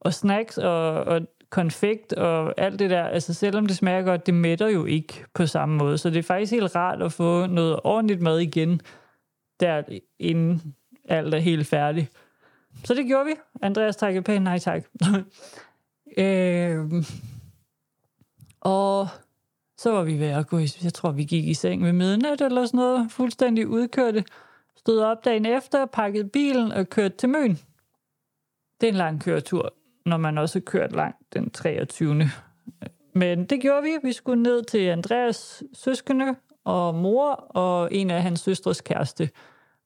Og 0.00 0.14
snacks 0.14 0.58
og, 0.58 0.90
og 0.90 1.20
konfekt 1.50 2.12
og 2.12 2.54
alt 2.56 2.78
det 2.78 2.90
der, 2.90 3.04
altså 3.04 3.34
selvom 3.34 3.66
det 3.66 3.76
smager 3.76 4.02
godt, 4.02 4.26
det 4.26 4.34
mætter 4.34 4.68
jo 4.68 4.84
ikke 4.84 5.24
på 5.34 5.46
samme 5.46 5.76
måde. 5.76 5.98
Så 5.98 6.10
det 6.10 6.18
er 6.18 6.22
faktisk 6.22 6.52
helt 6.52 6.76
rart 6.76 7.02
at 7.02 7.12
få 7.12 7.46
noget 7.46 7.80
ordentligt 7.84 8.20
mad 8.20 8.38
igen, 8.38 8.80
der 9.60 9.82
inden 10.18 10.74
alt 11.08 11.34
er 11.34 11.38
helt 11.38 11.66
færdigt. 11.66 12.12
Så 12.84 12.94
det 12.94 13.06
gjorde 13.06 13.24
vi. 13.24 13.32
Andreas 13.62 13.96
takkede 13.96 14.22
pænt 14.22 14.44
nej 14.44 14.58
tak. 14.58 14.84
øh, 16.18 17.04
og 18.60 19.08
så 19.78 19.92
var 19.92 20.02
vi 20.02 20.18
ved 20.18 20.28
at 20.28 20.46
gå 20.46 20.58
i, 20.58 20.68
jeg 20.82 20.94
tror, 20.94 21.12
vi 21.12 21.24
gik 21.24 21.44
i 21.44 21.54
seng 21.54 21.84
ved 21.84 21.92
midnat 21.92 22.40
eller 22.40 22.66
sådan 22.66 22.78
noget, 22.78 23.12
fuldstændig 23.12 23.68
udkørte. 23.68 24.24
Stod 24.76 25.00
op 25.00 25.24
dagen 25.24 25.46
efter, 25.46 25.86
pakkede 25.86 26.28
bilen 26.28 26.72
og 26.72 26.88
kørte 26.88 27.16
til 27.16 27.28
Møn. 27.28 27.58
Det 28.80 28.86
er 28.86 28.92
en 28.92 28.94
lang 28.94 29.22
køretur, 29.22 29.74
når 30.06 30.16
man 30.16 30.38
også 30.38 30.58
har 30.58 30.64
kørt 30.64 30.92
langt 30.92 31.34
den 31.34 31.50
23. 31.50 32.30
Men 33.14 33.46
det 33.46 33.60
gjorde 33.60 33.82
vi. 33.82 33.90
Vi 34.02 34.12
skulle 34.12 34.42
ned 34.42 34.62
til 34.62 34.78
Andreas 34.78 35.62
søskende 35.72 36.34
og 36.64 36.94
mor 36.94 37.30
og 37.34 37.94
en 37.94 38.10
af 38.10 38.22
hans 38.22 38.40
søstres 38.40 38.80
kæreste. 38.80 39.30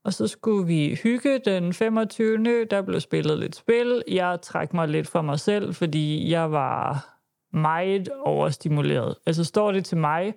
Og 0.08 0.14
så 0.14 0.26
skulle 0.26 0.66
vi 0.66 0.98
hygge 1.02 1.38
den 1.38 1.72
25. 1.72 2.64
Der 2.64 2.82
blev 2.82 3.00
spillet 3.00 3.38
lidt 3.38 3.56
spil. 3.56 4.02
Jeg 4.10 4.38
trak 4.42 4.74
mig 4.74 4.88
lidt 4.88 5.08
for 5.08 5.22
mig 5.22 5.40
selv, 5.40 5.74
fordi 5.74 6.30
jeg 6.30 6.52
var 6.52 7.08
meget 7.52 8.08
overstimuleret. 8.24 9.14
Altså 9.26 9.44
står 9.44 9.72
det 9.72 9.84
til 9.84 9.98
mig, 9.98 10.34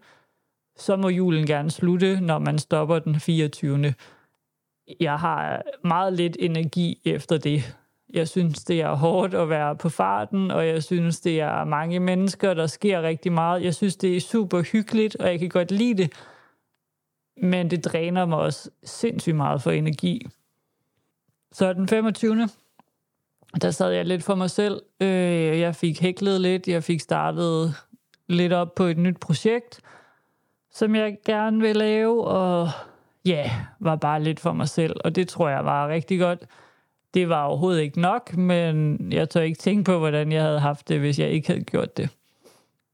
så 0.78 0.96
må 0.96 1.10
julen 1.10 1.46
gerne 1.46 1.72
slutte, 1.72 2.22
når 2.22 2.40
man 2.40 2.60
stopper 2.60 3.00
den 3.00 3.20
24. 3.20 3.94
Jeg 5.00 5.16
har 5.16 5.62
meget 5.84 6.14
lidt 6.14 6.38
energi 6.40 7.02
efter 7.06 7.38
det. 7.38 7.78
Jeg 8.14 8.28
synes, 8.28 8.64
det 8.64 8.82
er 8.82 8.94
hårdt 8.94 9.34
at 9.34 9.50
være 9.50 9.76
på 9.76 9.90
farten, 9.90 10.52
og 10.52 10.68
jeg 10.68 10.84
synes, 10.84 11.20
det 11.20 11.42
er 11.42 11.64
mange 11.64 12.00
mennesker, 12.00 12.54
der 12.54 12.68
sker 12.68 13.02
rigtig 13.02 13.32
meget. 13.32 13.64
Jeg 13.64 13.76
synes, 13.76 13.96
det 13.96 14.16
er 14.18 14.22
super 14.22 14.62
hyggeligt, 14.62 15.16
og 15.16 15.28
jeg 15.28 15.40
kan 15.40 15.50
godt 15.50 15.72
lide 15.72 16.04
det. 16.04 16.14
Men 17.42 17.72
det 17.72 17.86
dræner 17.86 18.26
mig 18.26 18.38
også 18.38 18.70
sindssygt 18.84 19.36
meget 19.36 19.62
for 19.62 19.72
energi. 19.72 20.28
Så 21.52 21.74
den 21.74 21.88
25 21.88 22.48
der 23.62 23.72
sad 23.72 23.92
jeg 23.92 24.06
lidt 24.06 24.24
for 24.24 24.36
mig 24.36 24.50
selv. 24.50 24.82
Øh, 25.00 25.60
jeg 25.60 25.76
fik 25.76 26.02
hæklet 26.02 26.42
lidt, 26.42 26.68
jeg 26.68 26.84
fik 26.84 27.00
startet 27.00 27.76
lidt 28.28 28.54
op 28.54 28.76
på 28.76 28.84
et 28.84 28.98
nyt 28.98 29.20
projekt, 29.20 29.82
som 30.72 30.96
jeg 30.96 31.18
gerne 31.26 31.60
vil 31.60 31.76
lave, 31.76 32.24
og 32.24 32.70
ja, 33.26 33.52
var 33.80 33.96
bare 33.96 34.24
lidt 34.24 34.40
for 34.40 34.54
mig 34.54 34.70
selv, 34.70 34.96
og 35.04 35.16
det 35.16 35.28
tror 35.28 35.50
jeg 35.50 35.66
var 35.66 35.88
rigtig 35.88 36.20
godt. 36.20 36.46
Det 37.14 37.30
var 37.30 37.44
overhovedet 37.44 37.82
ikke 37.82 38.02
nok, 38.02 38.38
men 38.38 38.98
jeg 39.12 39.30
tør 39.30 39.42
ikke 39.42 39.60
tænke 39.60 39.84
på, 39.84 39.98
hvordan 40.00 40.32
jeg 40.32 40.44
havde 40.44 40.60
haft 40.60 40.90
det, 40.90 41.00
hvis 41.00 41.20
jeg 41.20 41.30
ikke 41.30 41.48
havde 41.48 41.64
gjort 41.64 41.98
det. 41.98 42.10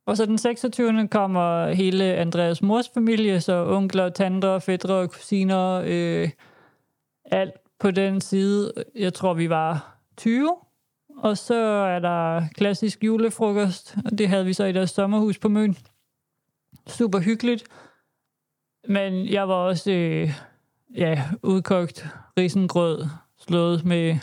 Og 0.08 0.18
så 0.18 0.26
den 0.26 0.38
26. 0.38 1.08
kommer 1.08 1.72
hele 1.72 2.04
Andreas 2.04 2.62
mors 2.62 2.90
familie, 2.94 3.42
så 3.42 3.66
onkler, 3.68 4.10
tanter, 4.10 4.60
fædre 4.60 5.08
kusiner, 5.08 5.82
øh, 5.86 6.30
alt 7.26 7.54
på 7.80 7.92
den 7.92 8.22
side. 8.22 8.74
Jeg 8.96 9.14
tror, 9.14 9.34
vi 9.34 9.50
var 9.50 9.98
20. 10.18 10.56
Og 11.18 11.38
så 11.38 11.56
er 11.66 12.00
der 12.00 12.44
klassisk 12.56 13.04
julefrokost, 13.04 13.98
og 14.06 14.18
det 14.18 14.30
havde 14.30 14.46
vi 14.46 14.54
så 14.54 14.66
i 14.66 14.72
deres 14.72 14.90
sommerhus 14.90 15.38
på 15.38 15.50
Møn. 15.50 15.78
Super 16.88 17.20
hyggeligt. 17.20 17.64
Men 18.88 19.26
jeg 19.26 19.48
var 19.48 19.56
også 19.56 19.92
øh, 19.92 20.32
ja, 20.96 21.24
udkogt 21.44 22.08
risengrød, 22.38 23.06
slået 23.38 23.86
med 23.86 24.18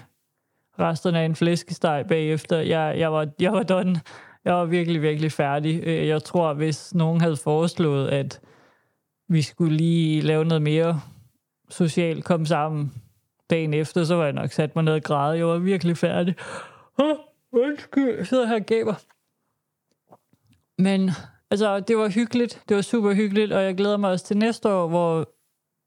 resterne 0.78 1.20
af 1.20 1.24
en 1.24 1.36
flæskesteg 1.36 2.04
bagefter. 2.08 2.58
Jeg, 2.58 2.98
jeg, 2.98 3.12
var, 3.12 3.28
jeg 3.40 3.52
var 3.52 3.62
done. 3.62 4.00
Jeg 4.44 4.54
var 4.54 4.64
virkelig, 4.64 5.02
virkelig 5.02 5.32
færdig. 5.32 5.80
Øh, 5.84 6.08
jeg 6.08 6.22
tror, 6.22 6.54
hvis 6.54 6.94
nogen 6.94 7.20
havde 7.20 7.36
foreslået, 7.36 8.08
at 8.08 8.40
vi 9.28 9.42
skulle 9.42 9.76
lige 9.76 10.20
lave 10.20 10.44
noget 10.44 10.62
mere 10.62 11.00
socialt, 11.70 12.24
komme 12.24 12.46
sammen, 12.46 12.92
dagen 13.50 13.74
efter, 13.74 14.04
så 14.04 14.14
var 14.14 14.24
jeg 14.24 14.32
nok 14.32 14.50
sat 14.50 14.76
mig 14.76 14.84
ned 14.84 14.92
og 14.92 15.02
græde. 15.02 15.38
Jeg 15.38 15.46
var 15.46 15.58
virkelig 15.58 15.96
færdig. 15.96 16.34
Åh, 16.98 17.16
undskyld, 17.52 18.16
jeg 18.16 18.26
sidder 18.26 18.46
her 18.46 18.54
og 18.54 18.66
gaber. 18.66 18.94
Men 20.82 21.10
altså, 21.50 21.80
det 21.80 21.96
var 21.96 22.08
hyggeligt. 22.08 22.62
Det 22.68 22.74
var 22.76 22.82
super 22.82 23.14
hyggeligt, 23.14 23.52
og 23.52 23.62
jeg 23.62 23.76
glæder 23.76 23.96
mig 23.96 24.10
også 24.10 24.26
til 24.26 24.36
næste 24.36 24.68
år, 24.68 24.88
hvor 24.88 25.28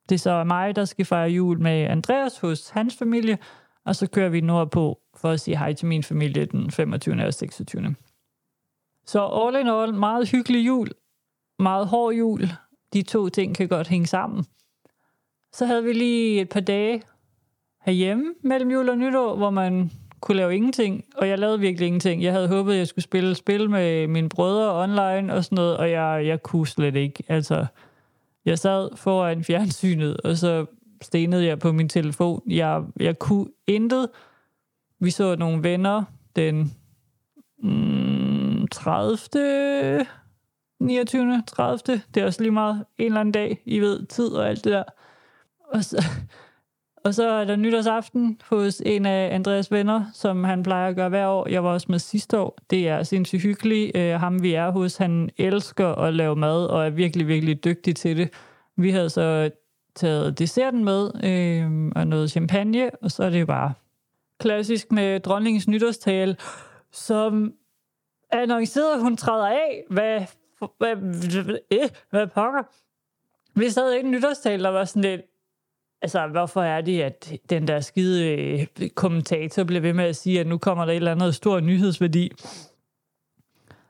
det 0.10 0.22
så 0.22 0.32
er 0.32 0.44
mig, 0.44 0.76
der 0.76 0.86
skal 0.86 1.06
fejre 1.06 1.30
jul 1.30 1.60
med 1.60 1.82
Andreas 1.82 2.40
hos 2.40 2.70
hans 2.70 2.96
familie, 2.98 3.38
og 3.86 3.96
så 3.96 4.08
kører 4.08 4.30
vi 4.30 4.42
nordpå 4.42 5.00
for 5.18 5.30
at 5.30 5.40
sige 5.40 5.58
hej 5.58 5.74
til 5.74 5.88
min 5.88 6.04
familie 6.04 6.46
den 6.46 6.72
25. 6.72 7.26
og 7.26 7.34
26. 7.34 7.96
Så 9.08 9.26
all 9.26 9.56
in 9.56 9.68
all, 9.68 9.94
meget 9.94 10.32
hyggelig 10.32 10.68
jul, 10.68 10.88
meget 11.60 11.88
hård 11.88 12.14
jul. 12.14 12.42
De 12.94 13.02
to 13.02 13.30
ting 13.30 13.56
kan 13.56 13.68
godt 13.68 13.88
hænge 13.88 14.08
sammen. 14.08 14.46
Så 15.54 15.66
havde 15.66 15.84
vi 15.84 15.94
lige 15.94 16.42
et 16.42 16.50
par 16.50 16.60
dage, 16.60 17.02
herhjemme 17.86 18.34
mellem 18.42 18.72
jul 18.72 18.90
og 18.90 18.98
nytår, 18.98 19.36
hvor 19.36 19.50
man 19.50 19.92
kunne 20.22 20.38
lave 20.38 20.56
ingenting, 20.56 21.06
og 21.16 21.30
jeg 21.30 21.40
lavede 21.40 21.60
virkelig 21.60 21.88
ingenting. 21.88 22.24
Jeg 22.24 22.34
havde 22.34 22.48
håbet, 22.48 22.74
at 22.74 22.80
jeg 22.80 22.88
skulle 22.88 23.04
spille 23.04 23.36
spil 23.36 23.70
med 23.70 24.08
mine 24.08 24.30
brødre 24.30 24.84
online 24.84 25.34
og 25.34 25.44
sådan 25.44 25.56
noget, 25.56 25.78
og 25.78 25.92
jeg, 25.92 26.26
jeg 26.26 26.44
kunne 26.44 26.68
slet 26.68 26.96
ikke. 26.96 27.24
Altså, 27.28 27.66
jeg 28.46 28.60
sad 28.60 28.90
foran 28.96 29.44
fjernsynet, 29.44 30.18
og 30.18 30.38
så 30.38 30.66
stenede 31.02 31.46
jeg 31.46 31.60
på 31.60 31.72
min 31.72 31.90
telefon. 31.90 32.42
Jeg, 32.48 32.84
jeg 33.00 33.20
kunne 33.20 33.48
intet. 33.68 34.10
Vi 35.00 35.10
så 35.10 35.36
nogle 35.36 35.64
venner 35.64 36.04
den 36.36 36.74
mm, 37.64 38.17
30. 38.78 40.06
29. 40.80 41.44
30. 41.48 42.02
Det 42.14 42.22
er 42.22 42.26
også 42.26 42.42
lige 42.42 42.52
meget 42.52 42.86
en 42.98 43.06
eller 43.06 43.20
anden 43.20 43.32
dag, 43.32 43.62
I 43.66 43.80
ved, 43.80 44.06
tid 44.06 44.28
og 44.28 44.50
alt 44.50 44.64
det 44.64 44.74
der. 44.74 44.84
Og 45.74 45.84
så, 45.84 46.04
og 47.06 47.14
så 47.14 47.30
er 47.30 47.46
der 47.46 47.56
nytårsaften 47.56 48.42
hos 48.50 48.82
en 48.86 49.06
af 49.06 49.36
Andreas 49.36 49.72
venner, 49.72 50.06
som 50.14 50.44
han 50.44 50.64
plejer 50.64 50.90
at 50.90 50.96
gøre 50.96 51.10
hver 51.10 51.28
år. 51.28 51.50
Jeg 51.50 51.64
var 51.64 51.70
også 51.70 51.88
med 51.90 52.00
sidste 52.00 52.40
år. 52.40 52.58
Det 52.70 52.88
er 52.88 53.04
sindssygt 53.04 53.42
hyggeligt. 53.42 53.98
Uh, 53.98 54.20
ham 54.20 54.44
vi 54.44 54.54
er 54.54 54.70
hos, 54.70 54.98
han 54.98 55.30
elsker 55.38 55.88
at 55.88 56.14
lave 56.14 56.36
mad 56.36 56.66
og 56.66 56.86
er 56.86 56.90
virkelig, 56.90 57.28
virkelig 57.28 57.64
dygtig 57.64 57.96
til 57.96 58.18
det. 58.18 58.30
Vi 58.76 58.92
havde 58.92 59.10
så 59.10 59.50
taget 59.96 60.40
desserten 60.40 60.86
med 60.86 61.12
øh, 61.24 61.92
og 61.96 62.08
noget 62.08 62.32
champagne, 62.32 62.90
og 63.02 63.12
så 63.12 63.24
er 63.24 63.30
det 63.30 63.48
bare 63.48 63.74
klassisk 64.40 64.92
med 64.92 65.20
dronningens 65.20 65.68
nytårstale, 65.68 66.36
som 66.92 67.54
annoncerede, 68.32 69.02
hun 69.02 69.18
træder 69.18 69.48
af. 69.48 69.84
Hvad, 69.90 70.22
hvad, 70.78 70.96
hvad, 70.96 71.90
hvad, 72.10 72.28
pokker? 72.28 72.64
Vi 73.56 73.70
sad 73.70 73.92
ikke 73.92 74.06
en 74.06 74.12
nytårstal, 74.12 74.64
der 74.64 74.70
var 74.70 74.86
sådan 74.86 75.02
lidt, 75.02 75.22
Altså, 76.02 76.28
hvorfor 76.28 76.62
er 76.62 76.82
det, 76.82 77.02
at 77.02 77.34
den 77.50 77.68
der 77.68 77.80
skide 77.80 78.32
øh, 78.32 78.90
kommentator 78.90 79.64
bliver 79.64 79.82
ved 79.82 79.94
med 79.94 80.06
at 80.06 80.16
sige, 80.16 80.40
at 80.40 80.48
nu 80.48 80.58
kommer 80.58 80.86
der 80.86 80.92
et 80.92 80.96
eller 80.96 81.12
andet 81.12 81.36
stor 81.36 81.60
nyhedsværdi? 81.60 82.32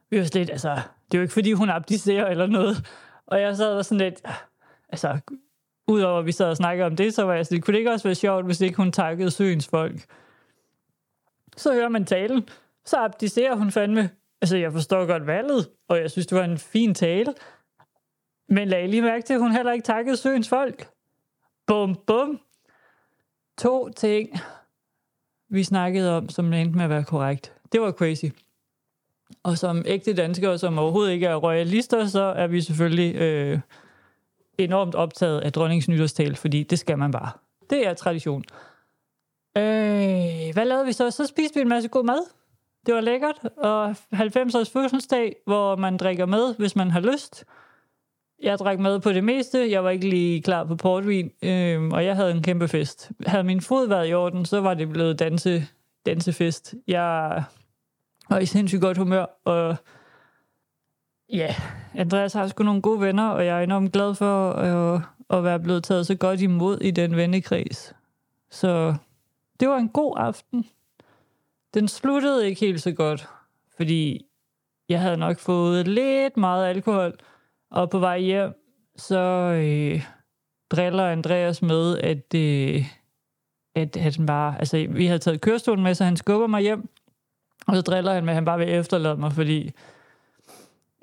Vi 0.09 0.17
var 0.17 0.23
slet, 0.23 0.49
altså, 0.49 0.69
det 1.05 1.13
er 1.13 1.17
jo 1.17 1.21
ikke, 1.21 1.33
fordi 1.33 1.51
hun 1.51 1.69
abdicerer 1.69 2.27
eller 2.27 2.47
noget. 2.47 2.87
Og 3.25 3.41
jeg 3.41 3.57
sad 3.57 3.77
og 3.77 3.85
sådan 3.85 3.97
lidt, 3.97 4.21
altså, 4.89 5.19
udover 5.87 6.19
at 6.19 6.25
vi 6.25 6.31
sad 6.31 6.49
og 6.49 6.57
snakkede 6.57 6.85
om 6.85 6.95
det, 6.95 7.13
så 7.13 7.23
var 7.23 7.33
jeg 7.33 7.45
sådan, 7.45 7.61
kunne 7.61 7.71
det 7.71 7.79
ikke 7.79 7.91
også 7.91 8.07
være 8.07 8.15
sjovt, 8.15 8.45
hvis 8.45 8.61
ikke 8.61 8.77
hun 8.77 8.91
takkede 8.91 9.31
søens 9.31 9.67
folk? 9.67 10.05
Så 11.57 11.73
hører 11.73 11.89
man 11.89 12.05
talen, 12.05 12.49
så 12.85 12.97
abdicerer 12.97 13.55
hun 13.55 13.71
fandme. 13.71 14.09
Altså, 14.41 14.57
jeg 14.57 14.71
forstår 14.71 15.05
godt 15.05 15.27
valget, 15.27 15.69
og 15.87 15.97
jeg 15.97 16.11
synes, 16.11 16.27
det 16.27 16.37
var 16.37 16.43
en 16.43 16.57
fin 16.57 16.95
tale. 16.95 17.33
Men 18.49 18.67
lad 18.67 18.87
lige 18.87 19.01
mærke 19.01 19.25
til, 19.25 19.33
at 19.33 19.39
hun 19.39 19.51
heller 19.51 19.71
ikke 19.71 19.85
takkede 19.85 20.17
søens 20.17 20.49
folk. 20.49 20.89
Bum, 21.67 21.95
bum. 22.07 22.39
To 23.57 23.89
ting, 23.89 24.29
vi 25.49 25.63
snakkede 25.63 26.17
om, 26.17 26.29
som 26.29 26.53
endte 26.53 26.75
med 26.75 26.83
at 26.83 26.89
være 26.89 27.03
korrekt. 27.03 27.53
Det 27.71 27.81
var 27.81 27.91
crazy. 27.91 28.25
Og 29.43 29.57
som 29.57 29.83
ægte 29.85 30.13
danskere, 30.13 30.57
som 30.57 30.79
overhovedet 30.79 31.11
ikke 31.11 31.25
er 31.25 31.35
royalister, 31.35 32.05
så 32.05 32.21
er 32.21 32.47
vi 32.47 32.61
selvfølgelig 32.61 33.15
øh, 33.15 33.59
enormt 34.57 34.95
optaget 34.95 35.41
af 35.41 35.53
dronningens 35.53 35.89
nytårstal, 35.89 36.35
fordi 36.35 36.63
det 36.63 36.79
skal 36.79 36.97
man 36.97 37.11
bare. 37.11 37.31
Det 37.69 37.87
er 37.87 37.93
tradition. 37.93 38.43
Øh, 39.57 40.53
hvad 40.53 40.65
lavede 40.65 40.85
vi 40.85 40.91
så? 40.91 41.11
Så 41.11 41.25
spiste 41.25 41.55
vi 41.55 41.61
en 41.61 41.69
masse 41.69 41.89
god 41.89 42.03
mad. 42.03 42.36
Det 42.87 42.95
var 42.95 43.01
lækkert. 43.01 43.39
Og 43.57 43.89
90-års 44.13 44.69
fødselsdag, 44.69 45.35
hvor 45.45 45.75
man 45.75 45.97
drikker 45.97 46.25
med, 46.25 46.55
hvis 46.55 46.75
man 46.75 46.91
har 46.91 46.99
lyst. 46.99 47.45
Jeg 48.43 48.59
drak 48.59 48.79
med 48.79 48.99
på 48.99 49.11
det 49.11 49.23
meste. 49.23 49.71
Jeg 49.71 49.83
var 49.83 49.89
ikke 49.89 50.09
lige 50.09 50.41
klar 50.41 50.63
på 50.63 50.75
portvin, 50.75 51.31
øh, 51.41 51.87
og 51.87 52.05
jeg 52.05 52.15
havde 52.15 52.31
en 52.31 52.43
kæmpe 52.43 52.67
fest. 52.67 53.11
Havde 53.25 53.43
min 53.43 53.61
fod 53.61 53.87
været 53.87 54.09
i 54.09 54.13
orden, 54.13 54.45
så 54.45 54.61
var 54.61 54.73
det 54.73 54.89
blevet 54.89 55.19
danse, 55.19 55.67
dansefest. 56.05 56.75
Jeg 56.87 57.43
var 58.29 58.39
i 58.39 58.45
sindssygt 58.45 58.81
godt 58.81 58.97
humør, 58.97 59.25
og 59.45 59.75
ja, 61.33 61.55
Andreas 61.95 62.33
har 62.33 62.47
sgu 62.47 62.63
nogle 62.63 62.81
gode 62.81 63.01
venner, 63.01 63.29
og 63.29 63.45
jeg 63.45 63.59
er 63.59 63.63
enormt 63.63 63.93
glad 63.93 64.15
for 64.15 64.51
at, 64.51 65.01
at 65.29 65.43
være 65.43 65.59
blevet 65.59 65.83
taget 65.83 66.07
så 66.07 66.15
godt 66.15 66.41
imod 66.41 66.81
i 66.81 66.91
den 66.91 67.15
vennekreds. 67.15 67.93
Så 68.51 68.95
det 69.59 69.69
var 69.69 69.77
en 69.77 69.89
god 69.89 70.13
aften. 70.17 70.65
Den 71.77 71.87
sluttede 71.87 72.47
ikke 72.47 72.59
helt 72.59 72.81
så 72.81 72.91
godt, 72.91 73.27
fordi 73.75 74.25
jeg 74.89 75.01
havde 75.01 75.17
nok 75.17 75.39
fået 75.39 75.87
lidt 75.87 76.37
meget 76.37 76.67
alkohol, 76.67 77.13
og 77.71 77.89
på 77.89 77.99
vej 77.99 78.19
hjem, 78.19 78.53
så 78.95 79.19
øh, 79.63 80.03
driller 80.71 81.03
Andreas 81.03 81.61
med, 81.61 81.97
at, 81.97 82.33
øh, 82.35 82.85
at 83.75 83.95
han 83.95 84.25
bare, 84.25 84.59
altså 84.59 84.87
vi 84.89 85.05
havde 85.05 85.19
taget 85.19 85.41
kørestolen 85.41 85.83
med, 85.83 85.95
så 85.95 86.03
han 86.03 86.17
skubber 86.17 86.47
mig 86.47 86.61
hjem, 86.61 86.89
og 87.67 87.75
så 87.75 87.81
driller 87.81 88.13
han 88.13 88.25
med, 88.25 88.31
at 88.31 88.35
han 88.35 88.45
bare 88.45 88.59
vil 88.59 88.69
efterlade 88.69 89.17
mig, 89.17 89.31
fordi 89.31 89.71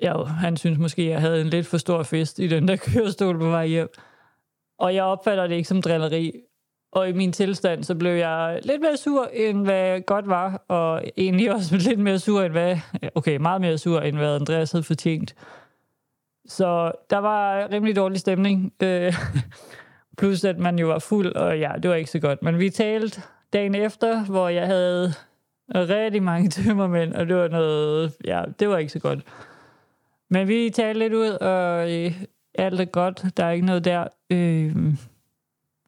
ja, 0.01 0.23
han 0.23 0.57
synes 0.57 0.79
måske, 0.79 1.01
at 1.01 1.09
jeg 1.09 1.21
havde 1.21 1.41
en 1.41 1.47
lidt 1.47 1.67
for 1.67 1.77
stor 1.77 2.03
fest 2.03 2.39
i 2.39 2.47
den 2.47 2.67
der 2.67 2.75
kørestol 2.87 3.39
på 3.39 3.49
vej 3.49 3.67
hjem. 3.67 3.89
Og 4.77 4.95
jeg 4.95 5.03
opfatter 5.03 5.47
det 5.47 5.55
ikke 5.55 5.67
som 5.67 5.81
drilleri. 5.81 6.44
Og 6.95 7.09
i 7.09 7.11
min 7.11 7.31
tilstand, 7.31 7.83
så 7.83 7.95
blev 7.95 8.11
jeg 8.11 8.59
lidt 8.63 8.81
mere 8.81 8.97
sur, 8.97 9.29
end 9.33 9.63
hvad 9.63 10.01
godt 10.01 10.27
var, 10.27 10.63
og 10.67 11.03
egentlig 11.17 11.53
også 11.53 11.77
lidt 11.89 11.99
mere 11.99 12.19
sur, 12.19 12.41
end 12.41 12.51
hvad... 12.51 12.77
Okay, 13.15 13.37
meget 13.37 13.61
mere 13.61 13.77
sur, 13.77 14.01
end 14.01 14.17
hvad 14.17 14.35
Andreas 14.35 14.71
havde 14.71 14.83
fortjent. 14.83 15.35
Så 16.45 16.91
der 17.09 17.17
var 17.17 17.71
rimelig 17.71 17.95
dårlig 17.95 18.19
stemning. 18.19 18.73
Øh, 18.83 19.13
plus 20.17 20.43
at 20.43 20.59
man 20.59 20.79
jo 20.79 20.87
var 20.87 20.99
fuld, 20.99 21.35
og 21.35 21.59
ja, 21.59 21.71
det 21.83 21.89
var 21.89 21.95
ikke 21.95 22.11
så 22.11 22.19
godt. 22.19 22.43
Men 22.43 22.59
vi 22.59 22.69
talte 22.69 23.21
dagen 23.53 23.75
efter, 23.75 24.25
hvor 24.25 24.49
jeg 24.49 24.65
havde 24.65 25.13
rigtig 25.75 26.23
mange 26.23 26.49
tømmermænd, 26.55 27.13
og 27.13 27.27
det 27.27 27.35
var 27.35 27.47
noget... 27.47 28.15
Ja, 28.25 28.43
det 28.59 28.69
var 28.69 28.77
ikke 28.77 28.91
så 28.91 28.99
godt. 28.99 29.19
Men 30.29 30.47
vi 30.47 30.69
talte 30.69 30.99
lidt 30.99 31.13
ud, 31.13 31.29
og 31.29 31.93
øh, 31.93 32.21
alt 32.53 32.81
er 32.81 32.85
godt. 32.85 33.25
Der 33.37 33.45
er 33.45 33.51
ikke 33.51 33.65
noget 33.65 33.85
der. 33.85 34.07
Øh, 34.29 34.75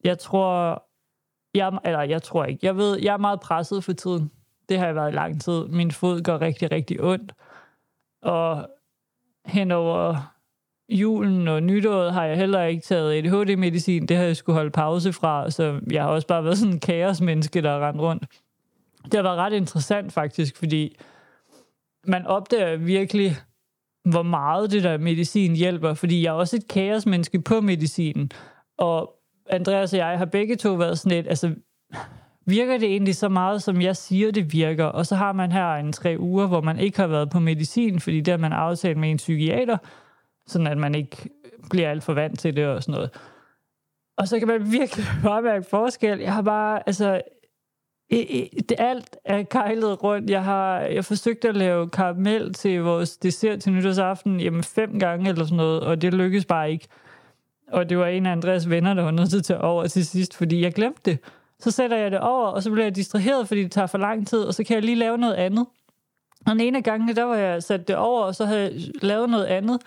jeg 0.03 0.19
tror... 0.19 0.86
Jeg, 1.57 1.79
eller 1.85 2.01
jeg 2.01 2.23
tror 2.23 2.45
ikke. 2.45 2.59
Jeg 2.65 2.77
ved, 2.77 2.99
jeg 3.01 3.13
er 3.13 3.17
meget 3.17 3.39
presset 3.39 3.83
for 3.83 3.93
tiden. 3.93 4.31
Det 4.69 4.79
har 4.79 4.85
jeg 4.85 4.95
været 4.95 5.11
i 5.11 5.15
lang 5.15 5.41
tid. 5.41 5.67
Min 5.67 5.91
fod 5.91 6.21
går 6.21 6.41
rigtig, 6.41 6.71
rigtig 6.71 7.03
ondt. 7.03 7.33
Og 8.21 8.69
hen 9.45 9.71
over 9.71 10.33
julen 10.89 11.47
og 11.47 11.63
nytåret 11.63 12.13
har 12.13 12.25
jeg 12.25 12.37
heller 12.37 12.63
ikke 12.63 12.81
taget 12.81 13.13
ADHD-medicin. 13.13 14.05
Det 14.05 14.17
har 14.17 14.23
jeg 14.23 14.35
skulle 14.35 14.55
holde 14.55 14.71
pause 14.71 15.13
fra, 15.13 15.49
så 15.49 15.79
jeg 15.91 16.03
har 16.03 16.09
også 16.09 16.27
bare 16.27 16.43
været 16.43 16.57
sådan 16.57 16.73
en 16.73 16.79
kaosmenneske, 16.79 17.61
der 17.61 17.71
er 17.71 17.87
rendt 17.87 18.01
rundt. 18.01 18.23
Det 19.03 19.13
har 19.13 19.21
været 19.21 19.37
ret 19.37 19.53
interessant 19.53 20.13
faktisk, 20.13 20.57
fordi 20.57 20.97
man 22.07 22.25
opdager 22.25 22.77
virkelig, 22.77 23.35
hvor 24.05 24.23
meget 24.23 24.71
det 24.71 24.83
der 24.83 24.97
medicin 24.97 25.55
hjælper, 25.55 25.93
fordi 25.93 26.23
jeg 26.23 26.29
er 26.29 26.33
også 26.33 26.55
et 26.55 26.67
kaosmenneske 26.67 27.41
på 27.41 27.61
medicinen, 27.61 28.31
og 28.77 29.16
Andreas 29.49 29.93
og 29.93 29.99
jeg 29.99 30.17
har 30.17 30.25
begge 30.25 30.55
to 30.55 30.73
været 30.73 30.99
sådan 30.99 31.15
lidt, 31.15 31.27
altså, 31.27 31.55
virker 32.45 32.77
det 32.77 32.87
egentlig 32.87 33.15
så 33.15 33.29
meget, 33.29 33.63
som 33.63 33.81
jeg 33.81 33.95
siger, 33.95 34.31
det 34.31 34.53
virker? 34.53 34.85
Og 34.85 35.05
så 35.05 35.15
har 35.15 35.31
man 35.31 35.51
her 35.51 35.73
en 35.73 35.93
tre 35.93 36.15
uger, 36.19 36.47
hvor 36.47 36.61
man 36.61 36.79
ikke 36.79 36.99
har 36.99 37.07
været 37.07 37.29
på 37.29 37.39
medicin, 37.39 37.99
fordi 37.99 38.21
det 38.21 38.31
har 38.31 38.37
man 38.37 38.53
aftalt 38.53 38.97
med 38.97 39.11
en 39.11 39.17
psykiater, 39.17 39.77
sådan 40.47 40.67
at 40.67 40.77
man 40.77 40.95
ikke 40.95 41.29
bliver 41.69 41.89
alt 41.89 42.03
for 42.03 42.13
vant 42.13 42.39
til 42.39 42.55
det 42.55 42.67
og 42.67 42.83
sådan 42.83 42.93
noget. 42.93 43.09
Og 44.17 44.27
så 44.27 44.39
kan 44.39 44.47
man 44.47 44.71
virkelig 44.71 45.05
bare 45.23 45.41
mærke 45.41 45.65
forskel. 45.69 46.19
Jeg 46.19 46.33
har 46.33 46.41
bare, 46.41 46.83
altså, 46.85 47.21
det 48.69 48.75
alt 48.77 49.17
er 49.25 49.43
kejlet 49.43 50.03
rundt. 50.03 50.29
Jeg 50.29 50.43
har 50.43 50.79
jeg 50.79 51.05
forsøgt 51.05 51.45
at 51.45 51.55
lave 51.55 51.89
karamel 51.89 52.53
til 52.53 52.81
vores 52.81 53.17
dessert 53.17 53.59
til 53.59 53.73
nytårsaften 53.73 54.39
jamen 54.39 54.63
fem 54.63 54.99
gange 54.99 55.29
eller 55.29 55.45
sådan 55.45 55.57
noget, 55.57 55.81
og 55.81 56.01
det 56.01 56.13
lykkedes 56.13 56.45
bare 56.45 56.71
ikke. 56.71 56.87
Og 57.71 57.89
det 57.89 57.97
var 57.97 58.07
en 58.07 58.25
af 58.25 58.31
Andreas 58.31 58.69
venner, 58.69 58.93
der 58.93 59.03
var 59.03 59.11
nødt 59.11 59.29
til 59.29 59.37
at 59.37 59.43
tage 59.43 59.61
over 59.61 59.87
til 59.87 60.05
sidst, 60.05 60.35
fordi 60.35 60.61
jeg 60.61 60.73
glemte 60.73 61.01
det. 61.11 61.19
Så 61.59 61.71
sætter 61.71 61.97
jeg 61.97 62.11
det 62.11 62.19
over, 62.19 62.47
og 62.47 62.63
så 62.63 62.71
bliver 62.71 62.85
jeg 62.85 62.95
distraheret, 62.95 63.47
fordi 63.47 63.63
det 63.63 63.71
tager 63.71 63.87
for 63.87 63.97
lang 63.97 64.27
tid, 64.27 64.39
og 64.39 64.53
så 64.53 64.63
kan 64.63 64.75
jeg 64.75 64.83
lige 64.83 64.95
lave 64.95 65.17
noget 65.17 65.33
andet. 65.33 65.65
Og 66.45 66.51
den 66.51 66.59
ene 66.59 66.77
af 66.77 66.83
gangene, 66.83 67.13
der 67.13 67.23
var 67.23 67.35
jeg 67.35 67.63
sat 67.63 67.87
det 67.87 67.95
over, 67.95 68.23
og 68.23 68.35
så 68.35 68.45
havde 68.45 68.61
jeg 68.61 68.71
lavet 69.01 69.29
noget 69.29 69.45
andet, 69.45 69.81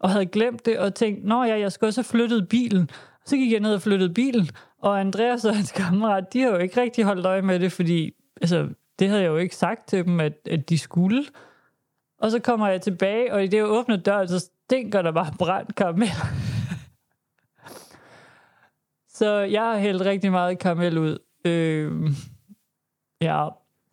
og 0.00 0.10
havde 0.10 0.26
glemt 0.26 0.66
det, 0.66 0.78
og 0.78 0.94
tænkt, 0.94 1.24
nå 1.24 1.44
ja, 1.44 1.58
jeg 1.58 1.72
skal 1.72 1.86
også 1.86 2.00
have 2.00 2.04
flyttet 2.04 2.48
bilen. 2.48 2.90
Så 3.24 3.36
gik 3.36 3.52
jeg 3.52 3.60
ned 3.60 3.74
og 3.74 3.82
flyttede 3.82 4.14
bilen, 4.14 4.48
og 4.78 5.00
Andreas 5.00 5.44
og 5.44 5.56
hans 5.56 5.72
kammerat, 5.72 6.32
de 6.32 6.40
har 6.40 6.48
jo 6.48 6.56
ikke 6.56 6.80
rigtig 6.80 7.04
holdt 7.04 7.26
øje 7.26 7.42
med 7.42 7.60
det, 7.60 7.72
fordi 7.72 8.10
altså, 8.40 8.68
det 8.98 9.08
havde 9.08 9.22
jeg 9.22 9.28
jo 9.28 9.36
ikke 9.36 9.56
sagt 9.56 9.88
til 9.88 10.04
dem, 10.04 10.20
at, 10.20 10.32
at 10.50 10.68
de 10.68 10.78
skulle. 10.78 11.24
Og 12.18 12.30
så 12.30 12.38
kommer 12.38 12.68
jeg 12.68 12.80
tilbage, 12.80 13.32
og 13.32 13.44
i 13.44 13.46
det 13.46 13.56
jeg 13.56 13.66
åbner 13.66 13.96
døren, 13.96 14.28
så 14.28 14.38
stinker 14.38 15.02
der 15.02 15.12
bare 15.12 15.32
brændt 15.38 15.74
karamel 15.74 16.08
så 19.14 19.38
jeg 19.38 19.62
har 19.62 19.78
hældt 19.78 20.02
rigtig 20.02 20.30
meget 20.30 20.58
karamel 20.58 20.98
ud. 20.98 21.18
Øh, 21.44 21.92
ja, 23.20 23.48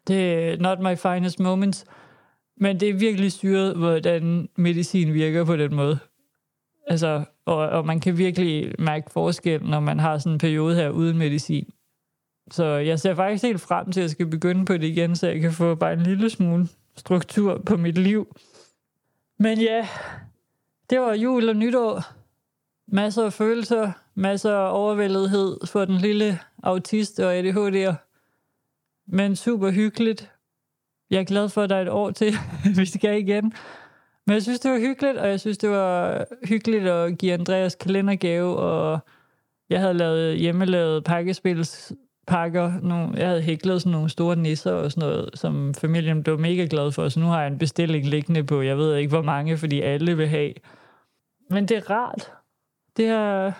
det 0.07 0.33
er 0.33 0.57
not 0.57 0.79
my 0.79 0.97
finest 0.97 1.39
moments. 1.39 1.85
Men 2.57 2.79
det 2.79 2.89
er 2.89 2.93
virkelig 2.93 3.31
syret, 3.31 3.75
hvordan 3.75 4.49
medicin 4.55 5.13
virker 5.13 5.45
på 5.45 5.55
den 5.55 5.75
måde. 5.75 5.99
Altså, 6.87 7.23
og, 7.45 7.57
og 7.57 7.85
man 7.85 7.99
kan 7.99 8.17
virkelig 8.17 8.75
mærke 8.79 9.11
forskel, 9.11 9.63
når 9.63 9.79
man 9.79 9.99
har 9.99 10.17
sådan 10.17 10.33
en 10.33 10.39
periode 10.39 10.75
her 10.75 10.89
uden 10.89 11.17
medicin. 11.17 11.69
Så 12.51 12.65
jeg 12.65 12.99
ser 12.99 13.15
faktisk 13.15 13.43
helt 13.43 13.61
frem 13.61 13.91
til, 13.91 13.99
at 13.99 14.03
jeg 14.03 14.09
skal 14.09 14.27
begynde 14.27 14.65
på 14.65 14.73
det 14.73 14.83
igen, 14.83 15.15
så 15.15 15.27
jeg 15.27 15.41
kan 15.41 15.51
få 15.51 15.75
bare 15.75 15.93
en 15.93 16.03
lille 16.03 16.29
smule 16.29 16.67
struktur 16.95 17.61
på 17.65 17.77
mit 17.77 17.97
liv. 17.97 18.35
Men 19.39 19.59
ja, 19.59 19.87
det 20.89 20.99
var 20.99 21.13
jul 21.13 21.49
og 21.49 21.55
nytår. 21.55 22.20
Masser 22.87 23.25
af 23.25 23.33
følelser, 23.33 23.91
masser 24.15 24.53
af 24.53 24.77
overvældethed 24.79 25.67
for 25.67 25.85
den 25.85 25.97
lille 25.97 26.39
autist 26.63 27.19
og 27.19 27.39
ADHD'er. 27.39 27.93
Men 29.07 29.35
super 29.35 29.71
hyggeligt. 29.71 30.31
Jeg 31.09 31.19
er 31.19 31.23
glad 31.23 31.49
for, 31.49 31.61
at 31.61 31.69
der 31.69 31.75
er 31.75 31.81
et 31.81 31.89
år 31.89 32.11
til, 32.11 32.33
vi 32.77 32.85
skal 32.85 33.19
igen. 33.19 33.53
Men 34.27 34.33
jeg 34.33 34.41
synes, 34.41 34.59
det 34.59 34.71
var 34.71 34.79
hyggeligt, 34.79 35.17
og 35.17 35.29
jeg 35.29 35.39
synes, 35.39 35.57
det 35.57 35.69
var 35.69 36.25
hyggeligt 36.43 36.87
at 36.87 37.17
give 37.17 37.33
Andreas 37.33 37.75
kalendergave, 37.75 38.57
og 38.57 38.99
jeg 39.69 39.79
havde 39.79 39.93
lavet 39.93 40.37
hjemmelavet 40.37 41.03
pakkespilspakker. 41.03 42.79
Nogle, 42.81 43.17
jeg 43.17 43.27
havde 43.27 43.41
hæklet 43.41 43.81
sådan 43.81 43.91
nogle 43.91 44.09
store 44.09 44.35
nisser 44.35 44.73
og 44.73 44.91
sådan 44.91 45.09
noget, 45.09 45.29
som 45.33 45.73
familien 45.73 46.23
blev 46.23 46.39
mega 46.39 46.67
glad 46.69 46.91
for, 46.91 47.09
så 47.09 47.19
nu 47.19 47.25
har 47.25 47.41
jeg 47.41 47.51
en 47.51 47.57
bestilling 47.57 48.05
liggende 48.05 48.43
på, 48.43 48.61
jeg 48.61 48.77
ved 48.77 48.95
ikke 48.95 49.09
hvor 49.09 49.21
mange, 49.21 49.57
fordi 49.57 49.81
alle 49.81 50.17
vil 50.17 50.27
have. 50.27 50.53
Men 51.49 51.65
det 51.65 51.77
er 51.77 51.89
rart. 51.89 52.31
Det 52.97 53.05
er, 53.05 53.51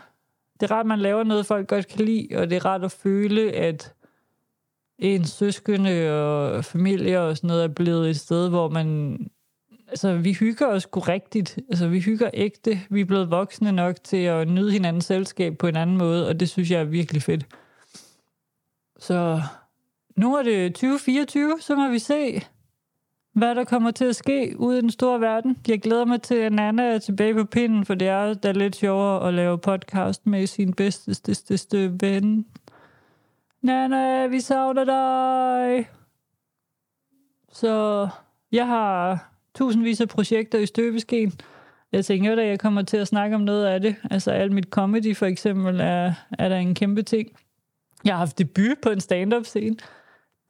det 0.60 0.72
er 0.72 0.72
rart, 0.72 0.80
at 0.80 0.88
man 0.88 1.00
laver 1.00 1.24
noget, 1.24 1.46
folk 1.46 1.68
godt 1.68 1.88
kan 1.88 2.06
lide, 2.06 2.28
og 2.36 2.50
det 2.50 2.56
er 2.56 2.66
rart 2.66 2.84
at 2.84 2.92
føle, 2.92 3.52
at 3.52 3.94
ens 5.00 5.30
søskende 5.30 6.12
og 6.24 6.66
familie 6.66 7.22
og 7.22 7.38
sådan 7.38 7.48
noget 7.48 7.64
er 7.64 7.68
blevet 7.68 8.10
et 8.10 8.20
sted, 8.20 8.50
hvor 8.50 8.70
man 8.70 9.18
altså, 9.88 10.16
vi 10.16 10.34
hygger 10.34 10.68
os 10.68 10.84
sgu 10.84 11.00
rigtigt. 11.00 11.60
Altså, 11.70 11.88
vi 11.88 12.00
hygger 12.00 12.30
ægte. 12.34 12.80
Vi 12.90 13.02
er 13.02 13.06
blevet 13.06 13.32
voksne 13.32 13.72
nok 13.72 13.96
til 14.04 14.18
at 14.18 14.48
nyde 14.48 14.72
hinandens 14.72 15.06
selskab 15.06 15.58
på 15.58 15.68
en 15.68 15.76
anden 15.76 15.98
måde, 15.98 16.28
og 16.28 16.40
det 16.40 16.50
synes 16.50 16.72
jeg 16.72 16.80
er 16.80 16.86
virkelig 16.86 17.22
fedt. 17.22 17.46
Så 19.00 19.42
nu 20.16 20.36
er 20.36 20.44
det 20.44 20.74
2024, 20.74 21.58
så 21.60 21.76
må 21.76 21.90
vi 21.90 22.00
se, 22.00 22.42
hvad 23.34 23.56
der 23.56 23.64
kommer 23.64 23.92
til 23.92 24.06
at 24.06 24.16
ske 24.16 24.56
ude 24.58 24.78
i 24.78 24.82
den 24.82 24.90
store 24.90 25.22
verden. 25.22 25.58
Jeg 25.68 25.82
glæder 25.82 26.06
mig 26.06 26.22
til, 26.22 26.36
at 26.36 26.54
Nana 26.54 26.84
er 26.84 27.00
tilbage 27.00 27.34
på 27.34 27.44
pinden, 27.44 27.86
for 27.86 27.96
det 27.96 28.08
er 28.08 28.34
da 28.34 28.52
lidt 28.52 28.76
sjovere 28.76 29.28
at 29.28 29.34
lave 29.34 29.58
podcast 29.58 30.28
med 30.28 30.48
sin 30.48 30.74
bedste 30.74 31.94
ven. 32.02 32.46
Nana, 33.62 34.28
vi 34.28 34.40
savner 34.40 34.84
dig! 34.84 35.90
Så 37.52 38.08
jeg 38.52 38.68
har 38.68 39.26
tusindvis 39.56 40.02
af 40.02 40.10
projekter 40.10 40.60
i 40.60 40.66
støbeskeen. 40.66 41.34
Jeg 41.92 42.06
tænker 42.06 42.36
da, 42.36 42.46
jeg 42.46 42.60
kommer 42.60 42.82
til 42.82 42.98
at 42.98 43.08
snakke 43.08 43.36
om 43.36 43.42
noget 43.42 43.66
af 43.66 43.82
det. 43.82 43.96
Altså 44.12 44.32
alt 44.32 44.52
mit 44.52 44.70
comedy 44.70 45.16
for 45.16 45.26
eksempel 45.26 45.80
er, 45.80 46.14
er 46.40 46.50
der 46.50 46.58
en 46.58 46.76
kæmpe 46.76 47.02
ting. 47.02 47.30
Jeg 48.06 48.14
har 48.14 48.18
haft 48.20 48.38
debut 48.38 48.78
på 48.82 48.90
en 48.90 49.00
stand-up 49.00 49.46
scene. 49.46 49.76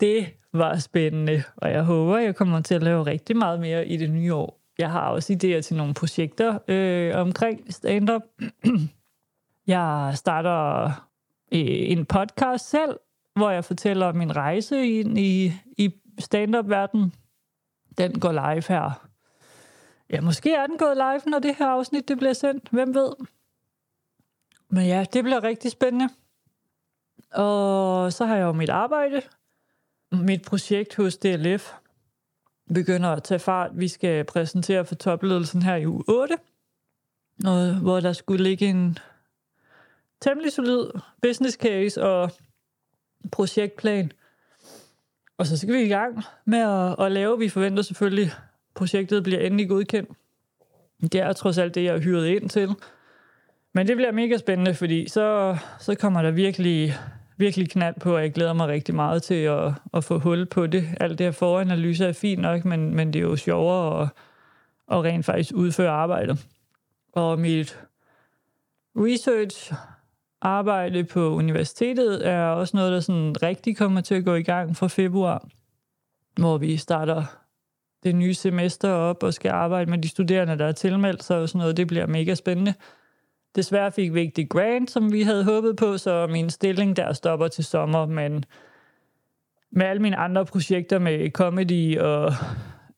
Det 0.01 0.33
var 0.53 0.77
spændende, 0.77 1.43
og 1.55 1.71
jeg 1.71 1.83
håber, 1.83 2.17
jeg 2.17 2.35
kommer 2.35 2.61
til 2.61 2.75
at 2.75 2.83
lave 2.83 3.05
rigtig 3.05 3.37
meget 3.37 3.59
mere 3.59 3.87
i 3.87 3.97
det 3.97 4.09
nye 4.09 4.33
år. 4.33 4.61
Jeg 4.77 4.91
har 4.91 5.09
også 5.09 5.33
idéer 5.33 5.61
til 5.61 5.75
nogle 5.75 5.93
projekter 5.93 6.59
øh, 6.67 7.15
omkring 7.15 7.73
stand-up. 7.73 8.21
Jeg 9.67 10.13
starter 10.15 10.85
øh, 11.51 11.91
en 11.91 12.05
podcast 12.05 12.69
selv, 12.69 12.99
hvor 13.35 13.49
jeg 13.49 13.65
fortæller 13.65 14.05
om 14.05 14.15
min 14.15 14.35
rejse 14.35 14.87
ind 14.87 15.17
i, 15.17 15.53
i 15.77 15.91
stand-up-verdenen. 16.19 17.13
Den 17.97 18.19
går 18.19 18.31
live 18.31 18.63
her. 18.67 19.07
Ja, 20.09 20.21
måske 20.21 20.53
er 20.53 20.67
den 20.67 20.77
gået 20.77 20.97
live, 20.97 21.31
når 21.31 21.39
det 21.39 21.55
her 21.55 21.67
afsnit 21.67 22.07
det 22.07 22.17
bliver 22.17 22.33
sendt. 22.33 22.69
Hvem 22.69 22.95
ved? 22.95 23.11
Men 24.69 24.85
ja, 24.87 25.05
det 25.13 25.23
bliver 25.23 25.43
rigtig 25.43 25.71
spændende. 25.71 26.09
Og 27.31 28.13
så 28.13 28.25
har 28.25 28.35
jeg 28.35 28.43
jo 28.43 28.51
mit 28.51 28.69
arbejde. 28.69 29.21
Mit 30.11 30.41
projekt 30.41 30.95
hos 30.95 31.17
DLF 31.17 31.71
begynder 32.73 33.09
at 33.09 33.23
tage 33.23 33.39
fart. 33.39 33.71
Vi 33.73 33.87
skal 33.87 34.23
præsentere 34.23 34.85
for 34.85 34.95
topledelsen 34.95 35.61
her 35.61 35.75
i 35.75 35.87
uge 35.87 36.03
8, 36.07 36.37
og 37.45 37.75
hvor 37.75 37.99
der 37.99 38.13
skulle 38.13 38.43
ligge 38.43 38.65
en 38.65 38.97
temmelig 40.21 40.51
solid 40.51 40.85
business 41.21 41.57
case 41.57 42.03
og 42.03 42.31
projektplan. 43.31 44.11
Og 45.37 45.47
så 45.47 45.57
skal 45.57 45.73
vi 45.73 45.81
i 45.81 45.87
gang 45.87 46.23
med 46.45 46.59
at, 46.59 47.05
at 47.05 47.11
lave. 47.11 47.39
Vi 47.39 47.49
forventer 47.49 47.83
selvfølgelig, 47.83 48.25
at 48.25 48.37
projektet 48.75 49.23
bliver 49.23 49.39
endelig 49.39 49.69
godkendt. 49.69 50.09
Det 51.01 51.15
er 51.15 51.33
trods 51.33 51.57
alt 51.57 51.75
det, 51.75 51.83
jeg 51.83 51.95
er 51.95 51.99
hyret 51.99 52.27
ind 52.27 52.49
til. 52.49 52.69
Men 53.73 53.87
det 53.87 53.95
bliver 53.95 54.11
mega 54.11 54.37
spændende, 54.37 54.73
fordi 54.73 55.09
så, 55.09 55.57
så 55.79 55.95
kommer 55.95 56.21
der 56.21 56.31
virkelig, 56.31 56.93
virkelig 57.41 57.69
knald 57.69 57.95
på, 57.99 58.15
og 58.15 58.21
jeg 58.21 58.33
glæder 58.33 58.53
mig 58.53 58.67
rigtig 58.67 58.95
meget 58.95 59.23
til 59.23 59.43
at, 59.43 59.73
at 59.93 60.03
få 60.03 60.19
hul 60.19 60.45
på 60.45 60.67
det. 60.67 60.83
Alt 60.99 61.17
det 61.17 61.25
her 61.25 61.31
foranalyse 61.31 62.05
er 62.05 62.13
fint 62.13 62.41
nok, 62.41 62.65
men, 62.65 62.95
men 62.95 63.13
det 63.13 63.19
er 63.19 63.23
jo 63.23 63.35
sjovere 63.35 64.01
at, 64.01 64.09
at 64.91 65.03
rent 65.03 65.25
faktisk 65.25 65.51
udføre 65.55 65.91
arbejdet. 65.91 66.47
Og 67.13 67.39
mit 67.39 67.79
research 68.95 69.73
arbejde 70.41 71.03
på 71.03 71.29
universitetet 71.29 72.27
er 72.27 72.45
også 72.45 72.77
noget, 72.77 72.91
der 72.91 72.99
sådan 72.99 73.35
rigtig 73.43 73.77
kommer 73.77 74.01
til 74.01 74.15
at 74.15 74.25
gå 74.25 74.35
i 74.35 74.43
gang 74.43 74.77
fra 74.77 74.87
februar, 74.87 75.47
hvor 76.39 76.57
vi 76.57 76.77
starter 76.77 77.23
det 78.03 78.15
nye 78.15 78.33
semester 78.33 78.89
op 78.89 79.23
og 79.23 79.33
skal 79.33 79.51
arbejde 79.51 79.91
med 79.91 79.97
de 79.97 80.09
studerende, 80.09 80.57
der 80.57 80.65
er 80.65 80.71
tilmeldt 80.71 81.23
sig 81.23 81.37
og 81.37 81.49
sådan 81.49 81.59
noget. 81.59 81.77
Det 81.77 81.87
bliver 81.87 82.07
mega 82.07 82.35
spændende. 82.35 82.73
Desværre 83.55 83.91
fik 83.91 84.13
vi 84.13 84.19
ikke 84.19 84.35
det 84.35 84.49
grant, 84.49 84.91
som 84.91 85.11
vi 85.11 85.21
havde 85.21 85.43
håbet 85.43 85.75
på, 85.75 85.97
så 85.97 86.27
min 86.27 86.49
stilling 86.49 86.95
der 86.95 87.13
stopper 87.13 87.47
til 87.47 87.63
sommer, 87.63 88.05
men 88.05 88.45
med 89.71 89.85
alle 89.85 90.01
mine 90.01 90.17
andre 90.17 90.45
projekter 90.45 90.99
med 90.99 91.31
comedy 91.31 91.99
og 91.99 92.33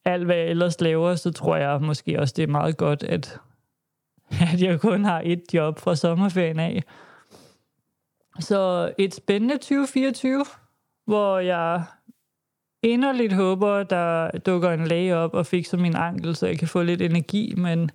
alt, 0.05 0.25
hvad 0.25 0.35
jeg 0.35 0.47
ellers 0.47 0.81
laver, 0.81 1.15
så 1.15 1.31
tror 1.31 1.55
jeg 1.55 1.81
måske 1.81 2.19
også, 2.19 2.33
det 2.37 2.43
er 2.43 2.47
meget 2.47 2.77
godt, 2.77 3.03
at, 3.03 3.39
at 4.53 4.61
jeg 4.61 4.79
kun 4.79 5.05
har 5.05 5.21
et 5.25 5.43
job 5.53 5.79
fra 5.79 5.95
sommerferien 5.95 6.59
af. 6.59 6.83
Så 8.39 8.91
et 8.97 9.13
spændende 9.13 9.57
2024, 9.57 10.45
hvor 11.05 11.39
jeg 11.39 11.83
inderligt 12.83 13.33
håber, 13.33 13.83
der 13.83 14.31
dukker 14.31 14.71
en 14.71 14.87
læge 14.87 15.15
op 15.15 15.33
og 15.33 15.45
fikser 15.45 15.77
min 15.77 15.95
ankel, 15.95 16.35
så 16.35 16.47
jeg 16.47 16.59
kan 16.59 16.67
få 16.67 16.83
lidt 16.83 17.01
energi, 17.01 17.53
men 17.57 17.91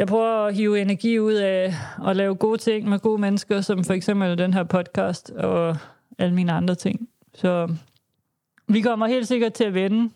jeg 0.00 0.08
prøver 0.08 0.46
at 0.46 0.54
hive 0.54 0.80
energi 0.80 1.18
ud 1.18 1.32
af 1.32 1.74
at 2.06 2.16
lave 2.16 2.34
gode 2.34 2.58
ting 2.58 2.88
med 2.88 2.98
gode 2.98 3.20
mennesker, 3.20 3.60
som 3.60 3.84
for 3.84 3.92
eksempel 3.92 4.38
den 4.38 4.54
her 4.54 4.64
podcast 4.64 5.30
og 5.30 5.76
alle 6.18 6.34
mine 6.34 6.52
andre 6.52 6.74
ting. 6.74 7.08
Så 7.34 7.76
vi 8.68 8.80
kommer 8.80 9.06
helt 9.06 9.28
sikkert 9.28 9.52
til 9.52 9.64
at 9.64 9.74
vende 9.74 10.10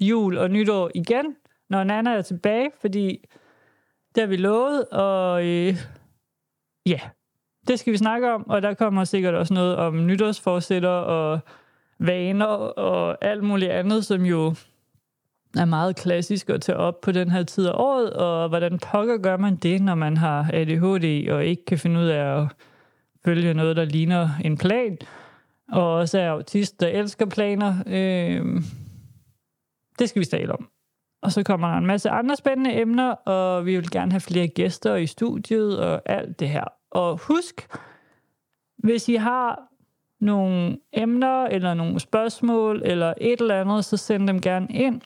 jul 0.00 0.38
og 0.38 0.50
nytår 0.50 0.90
igen, 0.94 1.36
når 1.70 1.84
Nana 1.84 2.10
er 2.10 2.22
tilbage, 2.22 2.70
fordi 2.80 3.24
det 4.14 4.20
har 4.20 4.26
vi 4.26 4.36
lovet, 4.36 4.84
og 4.88 5.46
øh, 5.46 5.76
ja, 6.86 7.00
det 7.68 7.78
skal 7.78 7.92
vi 7.92 7.98
snakke 7.98 8.32
om, 8.32 8.50
og 8.50 8.62
der 8.62 8.74
kommer 8.74 9.04
sikkert 9.04 9.34
også 9.34 9.54
noget 9.54 9.76
om 9.76 10.06
nytårsforsætter 10.06 10.88
og 10.88 11.40
vaner 11.98 12.46
og 12.46 13.24
alt 13.24 13.42
muligt 13.42 13.70
andet, 13.70 14.04
som 14.04 14.22
jo 14.24 14.54
er 15.56 15.64
meget 15.64 15.96
klassisk 15.96 16.50
at 16.50 16.60
tage 16.60 16.78
op 16.78 17.00
på 17.00 17.12
den 17.12 17.30
her 17.30 17.42
tid 17.42 17.66
af 17.66 17.72
året, 17.74 18.12
og 18.12 18.48
hvordan 18.48 18.78
pokker 18.78 19.18
gør 19.18 19.36
man 19.36 19.56
det, 19.56 19.82
når 19.82 19.94
man 19.94 20.16
har 20.16 20.50
ADHD 20.52 21.30
og 21.30 21.44
ikke 21.44 21.64
kan 21.64 21.78
finde 21.78 22.00
ud 22.00 22.06
af 22.06 22.40
at 22.40 22.48
følge 23.24 23.54
noget, 23.54 23.76
der 23.76 23.84
ligner 23.84 24.28
en 24.44 24.58
plan, 24.58 24.98
og 25.72 25.94
også 25.94 26.18
er 26.18 26.30
autist, 26.30 26.80
der 26.80 26.88
elsker 26.88 27.26
planer. 27.26 27.74
Øh, 27.86 28.62
det 29.98 30.08
skal 30.08 30.20
vi 30.20 30.26
tale 30.26 30.52
om. 30.52 30.68
Og 31.22 31.32
så 31.32 31.42
kommer 31.42 31.68
der 31.68 31.78
en 31.78 31.86
masse 31.86 32.10
andre 32.10 32.36
spændende 32.36 32.80
emner, 32.80 33.10
og 33.10 33.66
vi 33.66 33.76
vil 33.76 33.90
gerne 33.90 34.12
have 34.12 34.20
flere 34.20 34.48
gæster 34.48 34.94
i 34.94 35.06
studiet 35.06 35.78
og 35.78 36.02
alt 36.06 36.40
det 36.40 36.48
her. 36.48 36.64
Og 36.90 37.18
husk, 37.18 37.68
hvis 38.78 39.08
I 39.08 39.14
har 39.14 39.62
nogle 40.20 40.78
emner 40.92 41.44
eller 41.44 41.74
nogle 41.74 42.00
spørgsmål 42.00 42.82
eller 42.84 43.14
et 43.20 43.40
eller 43.40 43.60
andet, 43.60 43.84
så 43.84 43.96
send 43.96 44.28
dem 44.28 44.40
gerne 44.40 44.66
ind. 44.70 45.00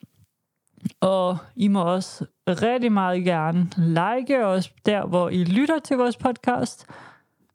Og 1.01 1.38
I 1.57 1.68
må 1.68 1.83
også 1.83 2.27
rigtig 2.49 2.92
meget 2.92 3.25
gerne 3.25 3.70
like 3.77 4.47
os 4.47 4.73
der, 4.87 5.07
hvor 5.07 5.29
I 5.29 5.44
lytter 5.44 5.79
til 5.79 5.97
vores 5.97 6.16
podcast. 6.16 6.87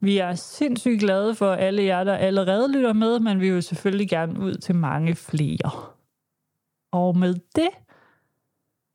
Vi 0.02 0.18
er 0.18 0.36
sindssygt 0.36 1.00
glade 1.00 1.36
for 1.36 1.54
alle 1.54 1.84
jer, 1.84 2.04
der 2.04 2.16
allerede 2.16 2.72
lytter 2.72 2.94
med, 2.94 3.20
men 3.20 3.40
vi 3.40 3.54
vil 3.54 3.64
selvfølgelig 3.64 4.10
gerne 4.10 4.40
ud 4.40 4.54
til 4.54 4.76
mange 4.76 5.16
flere. 5.16 5.72
Og 6.92 7.18
med 7.18 7.36
det, 7.56 7.70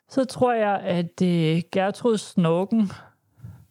så 0.08 0.24
tror 0.24 0.52
jeg, 0.52 0.80
at 0.80 1.22
øh, 1.22 1.62
Gertrud 1.72 2.18
Snorken 2.18 2.90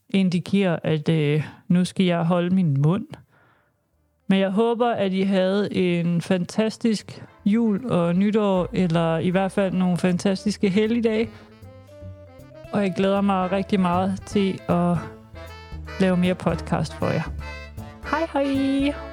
indikerer, 0.09 0.79
at 0.83 1.09
øh, 1.09 1.43
nu 1.67 1.85
skal 1.85 2.05
jeg 2.05 2.23
holde 2.23 2.55
min 2.55 2.81
mund. 2.81 3.07
Men 4.27 4.39
jeg 4.39 4.49
håber, 4.49 4.87
at 4.87 5.13
I 5.13 5.21
havde 5.21 5.73
en 5.73 6.21
fantastisk 6.21 7.23
jul 7.45 7.91
og 7.91 8.15
nytår, 8.15 8.69
eller 8.73 9.17
i 9.17 9.29
hvert 9.29 9.51
fald 9.51 9.73
nogle 9.73 9.97
fantastiske 9.97 10.69
helligdage. 10.69 11.29
Og 12.71 12.81
jeg 12.81 12.93
glæder 12.97 13.21
mig 13.21 13.51
rigtig 13.51 13.79
meget 13.79 14.21
til 14.25 14.59
at 14.69 14.97
lave 15.99 16.17
mere 16.17 16.35
podcast 16.35 16.93
for 16.93 17.07
jer. 17.07 17.31
Hej 18.11 18.27
hej! 18.33 19.12